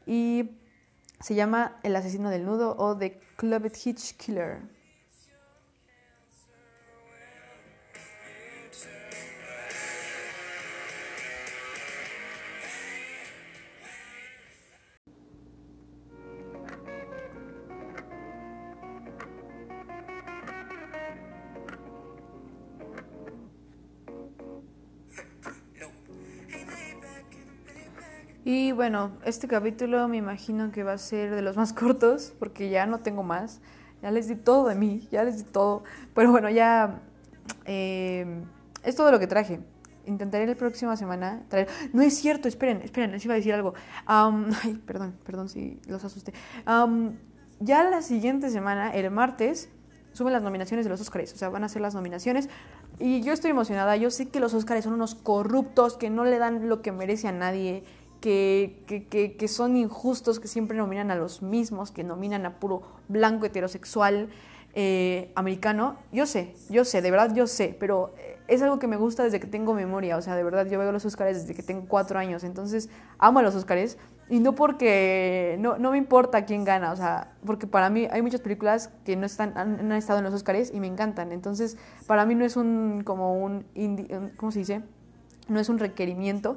Y 0.07 0.51
se 1.21 1.35
llama 1.35 1.79
El 1.83 1.97
asesino 1.97 2.29
del 2.29 2.45
nudo 2.45 2.77
o 2.77 2.97
The 2.99 3.19
Clubbed 3.37 3.73
Hitch 3.83 4.17
Killer. 4.19 4.61
Y 28.57 28.71
bueno, 28.71 29.11
este 29.25 29.49
capítulo 29.49 30.07
me 30.07 30.17
imagino 30.17 30.71
que 30.71 30.85
va 30.85 30.93
a 30.93 30.99
ser 30.99 31.35
de 31.35 31.43
los 31.43 31.57
más 31.57 31.73
cortos 31.81 32.33
porque 32.39 32.71
ya 32.71 32.87
no 32.87 33.01
tengo 33.01 33.25
más. 33.25 33.61
Ya 34.01 34.13
les 34.13 34.29
di 34.29 34.37
todo 34.37 34.69
de 34.69 34.77
mí, 34.77 35.09
ya 35.11 35.25
les 35.25 35.39
di 35.39 35.43
todo. 35.43 35.83
Pero 36.15 36.31
bueno, 36.31 36.49
ya 36.49 37.03
eh, 37.65 38.45
es 38.85 38.95
todo 38.95 39.11
lo 39.11 39.19
que 39.19 39.27
traje. 39.27 39.59
Intentaré 40.07 40.47
la 40.47 40.55
próxima 40.55 40.97
semana 40.97 41.43
traer... 41.49 41.67
No 41.93 42.03
es 42.03 42.15
cierto, 42.17 42.47
esperen, 42.47 42.81
esperen, 42.83 43.11
les 43.11 43.25
iba 43.25 43.35
a 43.35 43.39
decir 43.39 43.53
algo. 43.53 43.75
ay, 44.07 44.81
perdón, 44.87 45.17
perdón 45.27 45.49
si 45.49 45.81
los 45.89 46.05
asusté. 46.05 46.33
ya 47.59 47.91
la 47.91 48.03
siguiente 48.03 48.51
semana, 48.51 48.95
el 48.95 49.11
martes, 49.11 49.69
suben 50.13 50.33
las 50.33 50.43
nominaciones 50.43 50.87
de 50.87 50.91
los 50.91 51.01
Oscars. 51.01 51.33
O 51.33 51.37
sea, 51.37 51.49
van 51.49 51.65
a 51.65 51.69
ser 51.69 51.83
las 51.83 51.97
nominaciones. 51.97 52.49
Y 53.01 53.21
yo 53.23 53.33
estoy 53.33 53.51
emocionada. 53.51 53.97
Yo 53.97 54.13
sé 54.13 54.29
que 54.29 54.39
los 54.39 54.55
Oscars 54.55 54.85
son 54.85 54.93
unos 54.93 55.17
corruptos 55.17 55.97
que 55.97 56.09
no 56.09 56.25
le 56.25 56.39
dan 56.39 56.69
lo 56.69 56.83
que 56.83 56.93
merece 56.93 57.27
a 57.27 57.33
nadie 57.33 57.83
que, 58.25 59.47
son 59.49 59.77
injustos, 59.77 60.41
que 60.41 60.49
siempre 60.49 60.79
nominan 60.79 61.11
a 61.11 61.15
los 61.15 61.43
mismos, 61.43 61.91
que 61.91 62.05
nominan 62.05 62.47
a 62.47 62.59
puro 62.59 62.83
blanco 63.09 63.45
heterosexual 63.45 64.31
eh, 64.75 65.31
americano. 65.35 65.97
Yo 66.11 66.25
sé, 66.27 66.55
yo 66.71 66.85
sé, 66.85 67.03
de 67.03 67.11
verdad 67.11 67.35
yo 67.35 67.47
sé, 67.47 67.77
pero 67.79 68.15
es 68.49 68.63
algo 68.63 68.79
que 68.79 68.87
me 68.87 68.97
gusta 68.97 69.25
desde 69.25 69.41
que 69.41 69.47
tengo 69.47 69.75
memoria. 69.75 70.17
O 70.17 70.23
sea, 70.23 70.37
de 70.37 70.43
verdad 70.43 70.67
yo 70.67 70.79
veo 70.79 70.91
los 70.91 71.05
Oscars 71.05 71.43
desde 71.43 71.55
que 71.55 71.63
tengo 71.63 71.87
cuatro 71.87 72.19
años, 72.19 72.45
entonces 72.45 72.89
amo 73.19 73.41
a 73.41 73.43
los 73.43 73.55
Oscars. 73.55 73.99
Y 74.31 74.41
no 74.41 74.55
porque 74.55 75.59
no, 75.61 75.77
no 75.77 75.91
me 75.91 75.99
importa 75.99 76.47
quién 76.47 76.65
gana, 76.65 76.93
o 76.93 76.97
sea, 76.97 77.35
porque 77.45 77.67
para 77.67 77.91
mí 77.91 78.09
hay 78.11 78.23
muchas 78.23 78.41
películas 78.41 78.89
que 79.05 79.17
no 79.17 79.27
están, 79.27 79.53
han, 79.59 79.93
estado 79.93 80.21
en 80.21 80.25
los 80.25 80.33
Oscars 80.33 80.73
y 80.73 80.81
me 80.81 80.87
encantan. 80.87 81.31
Entonces, 81.31 81.77
para 82.07 82.25
mí 82.25 82.35
no 82.35 82.47
es 82.47 82.57
un, 82.57 83.03
como 83.05 83.35
un, 83.45 83.67
¿cómo 84.39 84.51
se 84.51 84.61
dice? 84.61 84.81
No 85.47 85.61
es 85.61 85.69
un 85.69 85.79
requerimiento 85.79 86.57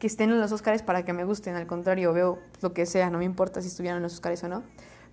que 0.00 0.06
estén 0.08 0.30
en 0.30 0.40
los 0.40 0.50
Oscars 0.50 0.82
para 0.82 1.04
que 1.04 1.12
me 1.12 1.24
gusten. 1.24 1.54
Al 1.54 1.68
contrario, 1.68 2.12
veo 2.12 2.38
lo 2.62 2.72
que 2.72 2.86
sea, 2.86 3.10
no 3.10 3.18
me 3.18 3.24
importa 3.24 3.60
si 3.62 3.68
estuvieran 3.68 3.98
en 3.98 4.02
los 4.02 4.14
Oscars 4.14 4.42
o 4.42 4.48
no. 4.48 4.64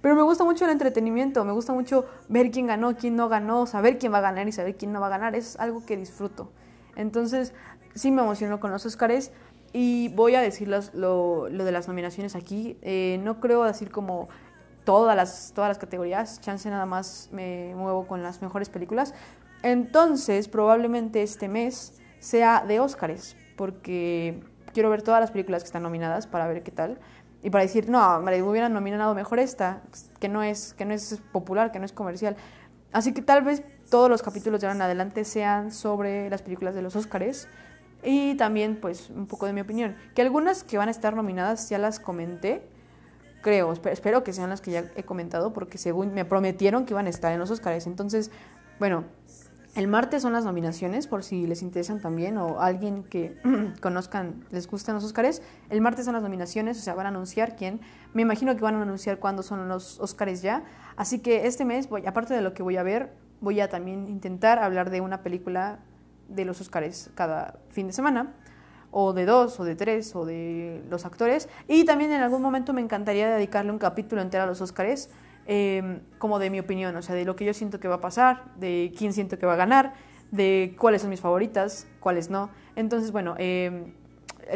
Pero 0.02 0.16
me 0.16 0.22
gusta 0.22 0.44
mucho 0.44 0.66
el 0.66 0.72
entretenimiento, 0.72 1.44
me 1.44 1.52
gusta 1.52 1.74
mucho 1.74 2.06
ver 2.30 2.50
quién 2.50 2.68
ganó, 2.68 2.96
quién 2.96 3.16
no 3.16 3.30
ganó, 3.30 3.68
saber 3.68 3.98
quién 3.98 4.14
va 4.14 4.20
a 4.20 4.22
ganar 4.22 4.48
y 4.48 4.52
saber 4.52 4.78
quién 4.78 4.94
no 4.94 5.02
va 5.02 5.08
a 5.08 5.10
ganar. 5.10 5.36
Es 5.36 5.60
algo 5.60 5.86
que 5.86 5.98
disfruto. 5.98 6.52
Entonces, 6.96 7.54
sí 7.96 8.12
me 8.12 8.22
emociono 8.22 8.60
con 8.60 8.72
los 8.72 8.86
Oscars 8.86 9.32
y 9.74 10.08
voy 10.10 10.36
a 10.36 10.42
decir 10.42 10.70
lo, 10.70 11.50
de 11.50 11.72
las 11.72 11.88
nominaciones 11.88 12.36
aquí. 12.36 12.78
Eh, 12.82 13.20
no 13.24 13.42
creo 13.42 13.64
decir 13.64 13.92
como 13.92 14.30
todas 14.86 15.18
las, 15.18 15.52
todas 15.54 15.70
las 15.70 15.80
categorías, 15.80 16.40
chance 16.40 16.70
nada 16.70 16.86
más 16.86 17.30
me 17.34 17.76
muevo 17.76 18.08
con 18.08 18.24
las 18.24 18.42
mejores 18.42 18.70
películas. 18.70 19.14
Entonces, 19.64 20.48
probablemente 20.48 21.24
este 21.24 21.50
mes 21.50 22.00
sea 22.20 22.64
de 22.66 22.80
Oscars, 22.80 23.36
porque 23.58 24.42
quiero 24.78 24.92
ver 24.92 25.02
todas 25.02 25.20
las 25.20 25.32
películas 25.32 25.64
que 25.64 25.66
están 25.66 25.82
nominadas 25.82 26.28
para 26.28 26.46
ver 26.46 26.62
qué 26.62 26.70
tal. 26.70 27.00
Y 27.42 27.50
para 27.50 27.64
decir, 27.64 27.90
no, 27.90 28.22
me 28.22 28.44
hubieran 28.44 28.74
nominado 28.74 29.16
mejor 29.16 29.40
esta, 29.40 29.82
que 30.20 30.30
no, 30.30 30.44
es, 30.44 30.76
que 30.76 30.86
no 30.86 30.94
es 30.94 31.20
popular, 31.32 31.72
que 31.72 31.80
no 31.80 31.86
es 31.86 31.92
comercial. 31.92 32.36
Así 32.92 33.12
que 33.12 33.24
tal 33.24 33.42
vez 33.42 33.64
todos 33.90 34.08
los 34.08 34.22
capítulos 34.22 34.62
de 34.62 34.68
ahora 34.68 34.76
en 34.76 34.82
adelante 34.84 35.24
sean 35.24 35.72
sobre 35.72 36.30
las 36.30 36.44
películas 36.44 36.76
de 36.76 36.84
los 36.84 36.96
Óscares. 36.96 37.48
Y 38.04 38.36
también, 38.36 38.80
pues, 38.80 39.10
un 39.10 39.26
poco 39.26 39.48
de 39.48 39.54
mi 39.54 39.62
opinión. 39.62 39.96
Que 40.14 40.22
algunas 40.22 40.64
que 40.64 40.78
van 40.78 40.90
a 40.90 40.92
estar 40.92 41.16
nominadas 41.16 41.68
ya 41.70 41.80
las 41.80 42.00
comenté. 42.00 42.62
Creo, 43.42 43.74
espero 43.74 44.24
que 44.24 44.32
sean 44.32 44.52
las 44.52 44.62
que 44.62 44.70
ya 44.70 44.84
he 44.96 45.02
comentado, 45.02 45.54
porque 45.54 45.80
según 45.80 46.14
me 46.14 46.24
prometieron 46.24 46.86
que 46.86 46.94
iban 46.94 47.08
a 47.08 47.10
estar 47.10 47.34
en 47.34 47.40
los 47.40 47.50
Óscares. 47.50 47.88
Entonces, 47.88 48.30
bueno, 48.78 49.06
el 49.78 49.88
martes 49.88 50.24
son 50.24 50.34
las 50.34 50.44
nominaciones, 50.44 51.06
por 51.06 51.24
si 51.24 51.46
les 51.46 51.62
interesan 51.62 52.02
también, 52.02 52.40
o 52.40 52.60
alguien 52.62 53.04
que 53.04 53.38
conozcan, 53.80 54.44
les 54.50 54.68
gustan 54.68 54.96
los 54.96 55.04
Oscars. 55.04 55.44
El 55.70 55.82
martes 55.82 56.06
son 56.06 56.16
las 56.16 56.24
nominaciones, 56.24 56.80
o 56.80 56.82
sea, 56.82 56.96
van 56.96 57.06
a 57.06 57.10
anunciar 57.10 57.56
quién. 57.56 57.80
Me 58.12 58.24
imagino 58.24 58.56
que 58.56 58.62
van 58.64 58.74
a 58.74 58.82
anunciar 58.82 59.20
cuándo 59.20 59.44
son 59.44 59.68
los 59.68 60.00
Oscars 60.00 60.42
ya. 60.42 60.64
Así 60.96 61.20
que 61.20 61.46
este 61.46 61.64
mes, 61.64 61.90
voy, 61.90 62.08
aparte 62.08 62.34
de 62.34 62.42
lo 62.42 62.56
que 62.56 62.64
voy 62.64 62.76
a 62.78 62.82
ver, 62.82 63.14
voy 63.40 63.62
a 63.62 63.70
también 63.70 64.08
intentar 64.08 64.58
hablar 64.58 64.90
de 64.90 65.00
una 65.00 65.22
película 65.22 65.78
de 66.28 66.44
los 66.44 66.60
Oscars 66.60 67.12
cada 67.14 67.60
fin 67.70 67.86
de 67.86 67.94
semana, 67.94 68.34
o 68.90 69.14
de 69.14 69.28
dos, 69.28 69.60
o 69.60 69.64
de 69.64 69.76
tres, 69.76 70.16
o 70.16 70.26
de 70.26 70.84
los 70.90 71.06
actores. 71.06 71.50
Y 71.68 71.86
también 71.86 72.12
en 72.12 72.22
algún 72.22 72.42
momento 72.42 72.74
me 72.74 72.82
encantaría 72.82 73.30
dedicarle 73.30 73.72
un 73.72 73.78
capítulo 73.78 74.24
entero 74.24 74.46
a 74.46 74.48
los 74.48 74.60
Oscars 74.60 75.12
Em, 75.50 76.02
como 76.18 76.40
de 76.40 76.50
mi 76.50 76.60
opinión, 76.60 76.94
o 76.98 77.02
sea, 77.02 77.16
de 77.16 77.24
lo 77.24 77.38
que 77.38 77.46
yo 77.46 77.54
siento 77.54 77.80
que 77.80 77.88
va 77.88 77.96
a 77.96 78.02
pasar, 78.02 78.44
de 78.58 78.92
quién 78.98 79.14
siento 79.14 79.40
que 79.40 79.46
va 79.46 79.54
a 79.54 79.56
ganar, 79.56 79.94
de 80.30 80.76
cuáles 80.78 81.02
son 81.02 81.10
mis 81.10 81.22
favoritas, 81.22 81.88
cuáles 82.02 82.30
no. 82.30 82.50
Entonces, 82.76 83.14
bueno, 83.14 83.34
em, 83.38 83.94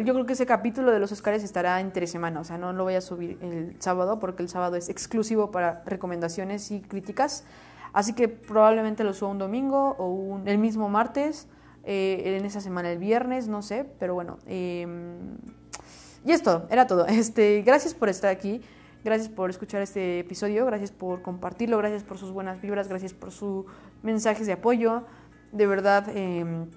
yo 0.03 0.13
creo 0.13 0.25
que 0.25 0.33
ese 0.33 0.45
capítulo 0.45 0.91
de 0.91 0.99
los 0.99 1.13
Oscars 1.13 1.43
estará 1.43 1.79
entre 1.79 2.07
semana, 2.07 2.41
o 2.41 2.43
sea, 2.43 2.57
no 2.57 2.73
lo 2.73 2.83
voy 2.83 2.95
a 2.95 3.01
subir 3.01 3.37
el 3.41 3.77
sábado 3.79 4.19
porque 4.19 4.43
el 4.43 4.49
sábado 4.49 4.75
es 4.75 4.89
exclusivo 4.89 5.49
para 5.49 5.81
recomendaciones 5.85 6.71
y 6.71 6.81
críticas. 6.81 7.45
Así 7.93 8.13
que 8.13 8.27
probablemente 8.27 9.05
lo 9.05 9.13
suba 9.13 9.31
un 9.31 9.37
domingo 9.37 9.95
o 9.97 10.41
el 10.45 10.57
mismo 10.57 10.89
martes, 10.89 11.47
eh, 11.85 12.37
en 12.37 12.45
esa 12.45 12.59
semana 12.59 12.91
el 12.91 12.99
viernes, 12.99 13.47
no 13.47 13.61
sé, 13.61 13.85
pero 13.97 14.13
bueno. 14.13 14.39
Em, 14.45 15.37
y 16.25 16.33
esto, 16.33 16.67
era 16.69 16.85
todo. 16.85 17.05
Este, 17.21 17.61
gracias 17.61 17.93
por 17.93 18.09
estar 18.09 18.29
aquí. 18.29 18.61
Gracias 19.03 19.29
por 19.29 19.49
escuchar 19.49 19.81
este 19.81 20.19
episodio, 20.19 20.63
gracias 20.67 20.91
por 20.91 21.23
compartirlo, 21.23 21.77
gracias 21.79 22.03
por 22.03 22.19
sus 22.19 22.31
buenas 22.31 22.61
vibras, 22.61 22.87
gracias 22.87 23.13
por 23.13 23.31
sus 23.31 23.65
mensajes 24.03 24.45
de 24.45 24.53
apoyo. 24.53 25.05
De 25.51 25.65
verdad, 25.65 26.07
em, 26.15 26.67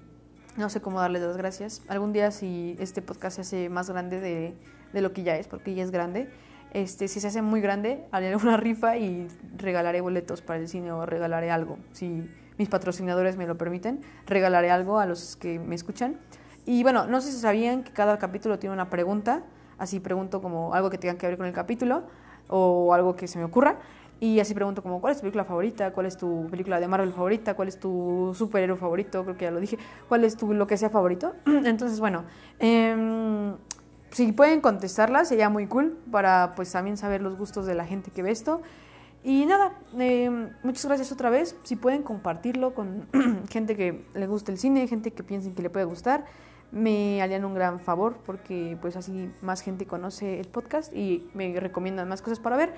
no 0.57 0.69
sé 0.69 0.81
cómo 0.81 0.99
darles 0.99 1.21
las 1.21 1.37
gracias. 1.37 1.83
Algún 1.87 2.13
día 2.13 2.31
si 2.31 2.75
este 2.79 3.03
podcast 3.03 3.35
se 3.35 3.41
hace 3.41 3.69
más 3.69 3.91
grande 3.91 4.19
de, 4.19 4.55
de 4.91 5.01
lo 5.01 5.13
que 5.13 5.21
ya 5.21 5.37
es, 5.37 5.47
porque 5.47 5.75
ya 5.75 5.83
es 5.83 5.91
grande, 5.91 6.27
este, 6.75 7.07
si 7.07 7.19
se 7.19 7.27
hace 7.27 7.41
muy 7.43 7.61
grande, 7.61 8.05
haré 8.11 8.35
una 8.35 8.57
rifa 8.57 8.97
y 8.97 9.27
regalaré 9.55 10.01
boletos 10.01 10.41
para 10.41 10.59
el 10.59 10.67
cine 10.67 10.91
o 10.91 11.05
regalaré 11.05 11.51
algo. 11.51 11.77
Si 11.91 12.27
mis 12.57 12.69
patrocinadores 12.69 13.37
me 13.37 13.45
lo 13.45 13.55
permiten, 13.55 14.01
regalaré 14.25 14.71
algo 14.71 14.99
a 14.99 15.05
los 15.05 15.35
que 15.35 15.59
me 15.59 15.75
escuchan. 15.75 16.17
Y 16.65 16.81
bueno, 16.81 17.05
no 17.05 17.21
sé 17.21 17.31
si 17.31 17.37
sabían 17.37 17.83
que 17.83 17.93
cada 17.93 18.17
capítulo 18.17 18.57
tiene 18.57 18.73
una 18.73 18.89
pregunta 18.89 19.43
así 19.77 19.99
pregunto 19.99 20.41
como 20.41 20.73
algo 20.73 20.89
que 20.89 20.97
tenga 20.97 21.17
que 21.17 21.27
ver 21.27 21.37
con 21.37 21.45
el 21.45 21.53
capítulo 21.53 22.03
o 22.47 22.93
algo 22.93 23.15
que 23.15 23.27
se 23.27 23.37
me 23.37 23.45
ocurra. 23.45 23.77
Y 24.19 24.39
así 24.39 24.53
pregunto 24.53 24.81
como, 24.81 25.01
¿cuál 25.01 25.11
es 25.11 25.17
tu 25.17 25.23
película 25.23 25.43
favorita? 25.43 25.91
¿Cuál 25.91 26.05
es 26.05 26.17
tu 26.17 26.47
película 26.49 26.79
de 26.79 26.87
Marvel 26.87 27.11
favorita? 27.11 27.53
¿Cuál 27.53 27.67
es 27.67 27.79
tu 27.79 28.33
superhéroe 28.33 28.77
favorito? 28.77 29.23
Creo 29.23 29.37
que 29.37 29.45
ya 29.45 29.51
lo 29.51 29.59
dije. 29.59 29.77
¿Cuál 30.07 30.23
es 30.23 30.37
tu 30.37 30.53
lo 30.53 30.67
que 30.67 30.77
sea 30.77 30.89
favorito? 30.89 31.33
Entonces, 31.45 31.99
bueno, 31.99 32.23
em, 32.59 33.55
si 34.11 34.31
pueden 34.31 34.61
contestarla 34.61 35.25
sería 35.25 35.49
muy 35.49 35.67
cool 35.67 35.97
para 36.11 36.53
pues 36.55 36.71
también 36.71 36.95
saber 36.95 37.21
los 37.21 37.37
gustos 37.37 37.65
de 37.65 37.75
la 37.75 37.85
gente 37.85 38.11
que 38.11 38.23
ve 38.23 38.31
esto. 38.31 38.61
Y 39.21 39.45
nada, 39.47 39.73
em, 39.97 40.49
muchas 40.63 40.85
gracias 40.85 41.11
otra 41.11 41.29
vez. 41.29 41.57
Si 41.63 41.75
pueden 41.75 42.01
compartirlo 42.01 42.73
con 42.73 43.07
gente 43.49 43.75
que 43.75 44.05
le 44.13 44.27
guste 44.27 44.51
el 44.53 44.57
cine, 44.57 44.87
gente 44.87 45.11
que 45.11 45.23
piensen 45.23 45.55
que 45.55 45.61
le 45.61 45.69
puede 45.69 45.85
gustar 45.85 46.25
me 46.71 47.21
harían 47.21 47.45
un 47.45 47.53
gran 47.53 47.79
favor 47.79 48.17
porque 48.25 48.77
pues 48.81 48.95
así 48.95 49.31
más 49.41 49.61
gente 49.61 49.85
conoce 49.85 50.39
el 50.39 50.47
podcast 50.47 50.93
y 50.95 51.29
me 51.33 51.59
recomiendan 51.59 52.07
más 52.09 52.21
cosas 52.21 52.39
para 52.39 52.57
ver. 52.57 52.73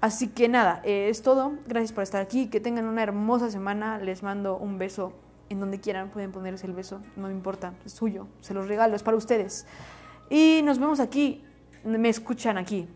Así 0.00 0.28
que 0.28 0.48
nada, 0.48 0.82
eh, 0.84 1.08
es 1.08 1.22
todo. 1.22 1.54
Gracias 1.66 1.92
por 1.92 2.02
estar 2.02 2.20
aquí. 2.20 2.48
Que 2.48 2.60
tengan 2.60 2.86
una 2.86 3.02
hermosa 3.02 3.50
semana. 3.50 3.98
Les 3.98 4.22
mando 4.22 4.56
un 4.56 4.78
beso 4.78 5.12
en 5.48 5.60
donde 5.60 5.80
quieran. 5.80 6.10
Pueden 6.10 6.32
ponerse 6.32 6.66
el 6.66 6.74
beso. 6.74 7.00
No 7.16 7.28
me 7.28 7.32
importa. 7.32 7.74
Es 7.84 7.92
suyo. 7.92 8.26
Se 8.40 8.52
los 8.52 8.68
regalo. 8.68 8.94
Es 8.94 9.02
para 9.02 9.16
ustedes. 9.16 9.66
Y 10.28 10.60
nos 10.64 10.78
vemos 10.78 11.00
aquí. 11.00 11.44
Me 11.84 12.08
escuchan 12.08 12.58
aquí. 12.58 12.88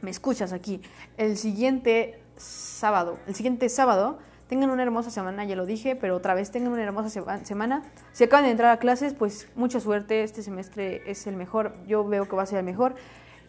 Me 0.00 0.10
escuchas 0.10 0.52
aquí. 0.52 0.80
El 1.16 1.36
siguiente 1.36 2.20
sábado. 2.36 3.18
El 3.26 3.34
siguiente 3.34 3.68
sábado 3.68 4.18
Tengan 4.48 4.70
una 4.70 4.82
hermosa 4.82 5.10
semana, 5.10 5.44
ya 5.44 5.56
lo 5.56 5.66
dije, 5.66 5.94
pero 5.94 6.16
otra 6.16 6.32
vez 6.32 6.50
tengan 6.50 6.72
una 6.72 6.82
hermosa 6.82 7.22
semana. 7.44 7.82
Si 8.12 8.24
acaban 8.24 8.46
de 8.46 8.50
entrar 8.50 8.70
a 8.70 8.78
clases, 8.78 9.12
pues 9.12 9.46
mucha 9.54 9.78
suerte. 9.78 10.22
Este 10.22 10.42
semestre 10.42 11.02
es 11.04 11.26
el 11.26 11.36
mejor. 11.36 11.74
Yo 11.86 12.02
veo 12.08 12.26
que 12.26 12.34
va 12.34 12.44
a 12.44 12.46
ser 12.46 12.60
el 12.60 12.64
mejor. 12.64 12.94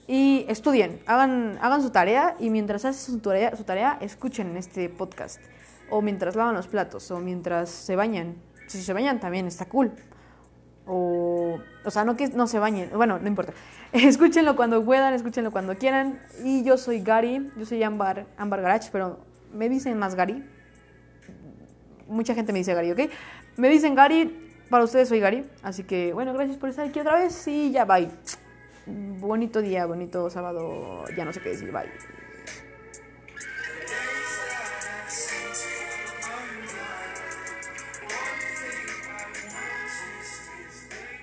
Y 0.08 0.46
estudien, 0.50 1.00
hagan, 1.06 1.58
hagan 1.62 1.82
su 1.82 1.92
tarea 1.92 2.36
y 2.38 2.50
mientras 2.50 2.84
hacen 2.84 3.14
su 3.14 3.20
tarea, 3.20 3.56
su 3.56 3.64
tarea, 3.64 3.98
escuchen 4.02 4.58
este 4.58 4.90
podcast. 4.90 5.40
O 5.90 6.02
mientras 6.02 6.36
lavan 6.36 6.54
los 6.54 6.68
platos, 6.68 7.10
o 7.12 7.20
mientras 7.20 7.70
se 7.70 7.96
bañan. 7.96 8.36
Si 8.68 8.82
se 8.82 8.92
bañan 8.92 9.22
también 9.22 9.48
está 9.48 9.66
cool. 9.66 9.94
O, 10.86 11.60
o 11.86 11.92
sea, 11.92 12.04
no 12.04 12.18
que 12.18 12.28
no 12.28 12.46
se 12.48 12.60
bañen, 12.60 12.90
bueno, 12.94 13.20
no 13.20 13.28
importa. 13.28 13.54
Escúchenlo 13.94 14.58
cuando 14.58 14.84
puedan, 14.84 15.14
escúchenlo 15.14 15.52
cuando 15.52 15.78
quieran. 15.78 16.20
Y 16.44 16.64
yo 16.64 16.78
soy 16.78 17.02
Gary, 17.02 17.52
yo 17.56 17.66
soy 17.66 17.84
Ambar, 17.84 18.26
Ambar 18.38 18.62
Garage, 18.62 18.90
pero 18.92 19.20
me 19.54 19.70
dicen 19.70 19.98
más 19.98 20.16
Gary 20.16 20.44
mucha 22.10 22.36
gente 22.36 22.52
me 22.52 22.60
dice 22.60 22.74
Gary, 22.74 22.92
¿ok? 22.92 23.00
Me 23.58 23.70
dicen 23.70 23.96
Gary, 23.96 24.50
para 24.70 24.84
ustedes 24.84 25.10
soy 25.10 25.20
Gary, 25.20 25.46
así 25.64 25.84
que 25.84 26.14
bueno, 26.14 26.34
gracias 26.34 26.58
por 26.58 26.70
estar 26.70 26.88
aquí 26.88 27.00
otra 27.00 27.18
vez 27.18 27.48
y 27.48 27.72
ya, 27.72 27.86
bye. 27.86 28.10
Bonito 28.86 29.62
día, 29.62 29.86
bonito 29.86 30.30
sábado, 30.30 31.06
ya 31.16 31.26
no 31.26 31.34
sé 31.34 31.42
qué 31.42 31.50
decir, 31.50 31.72
bye. 31.72 31.90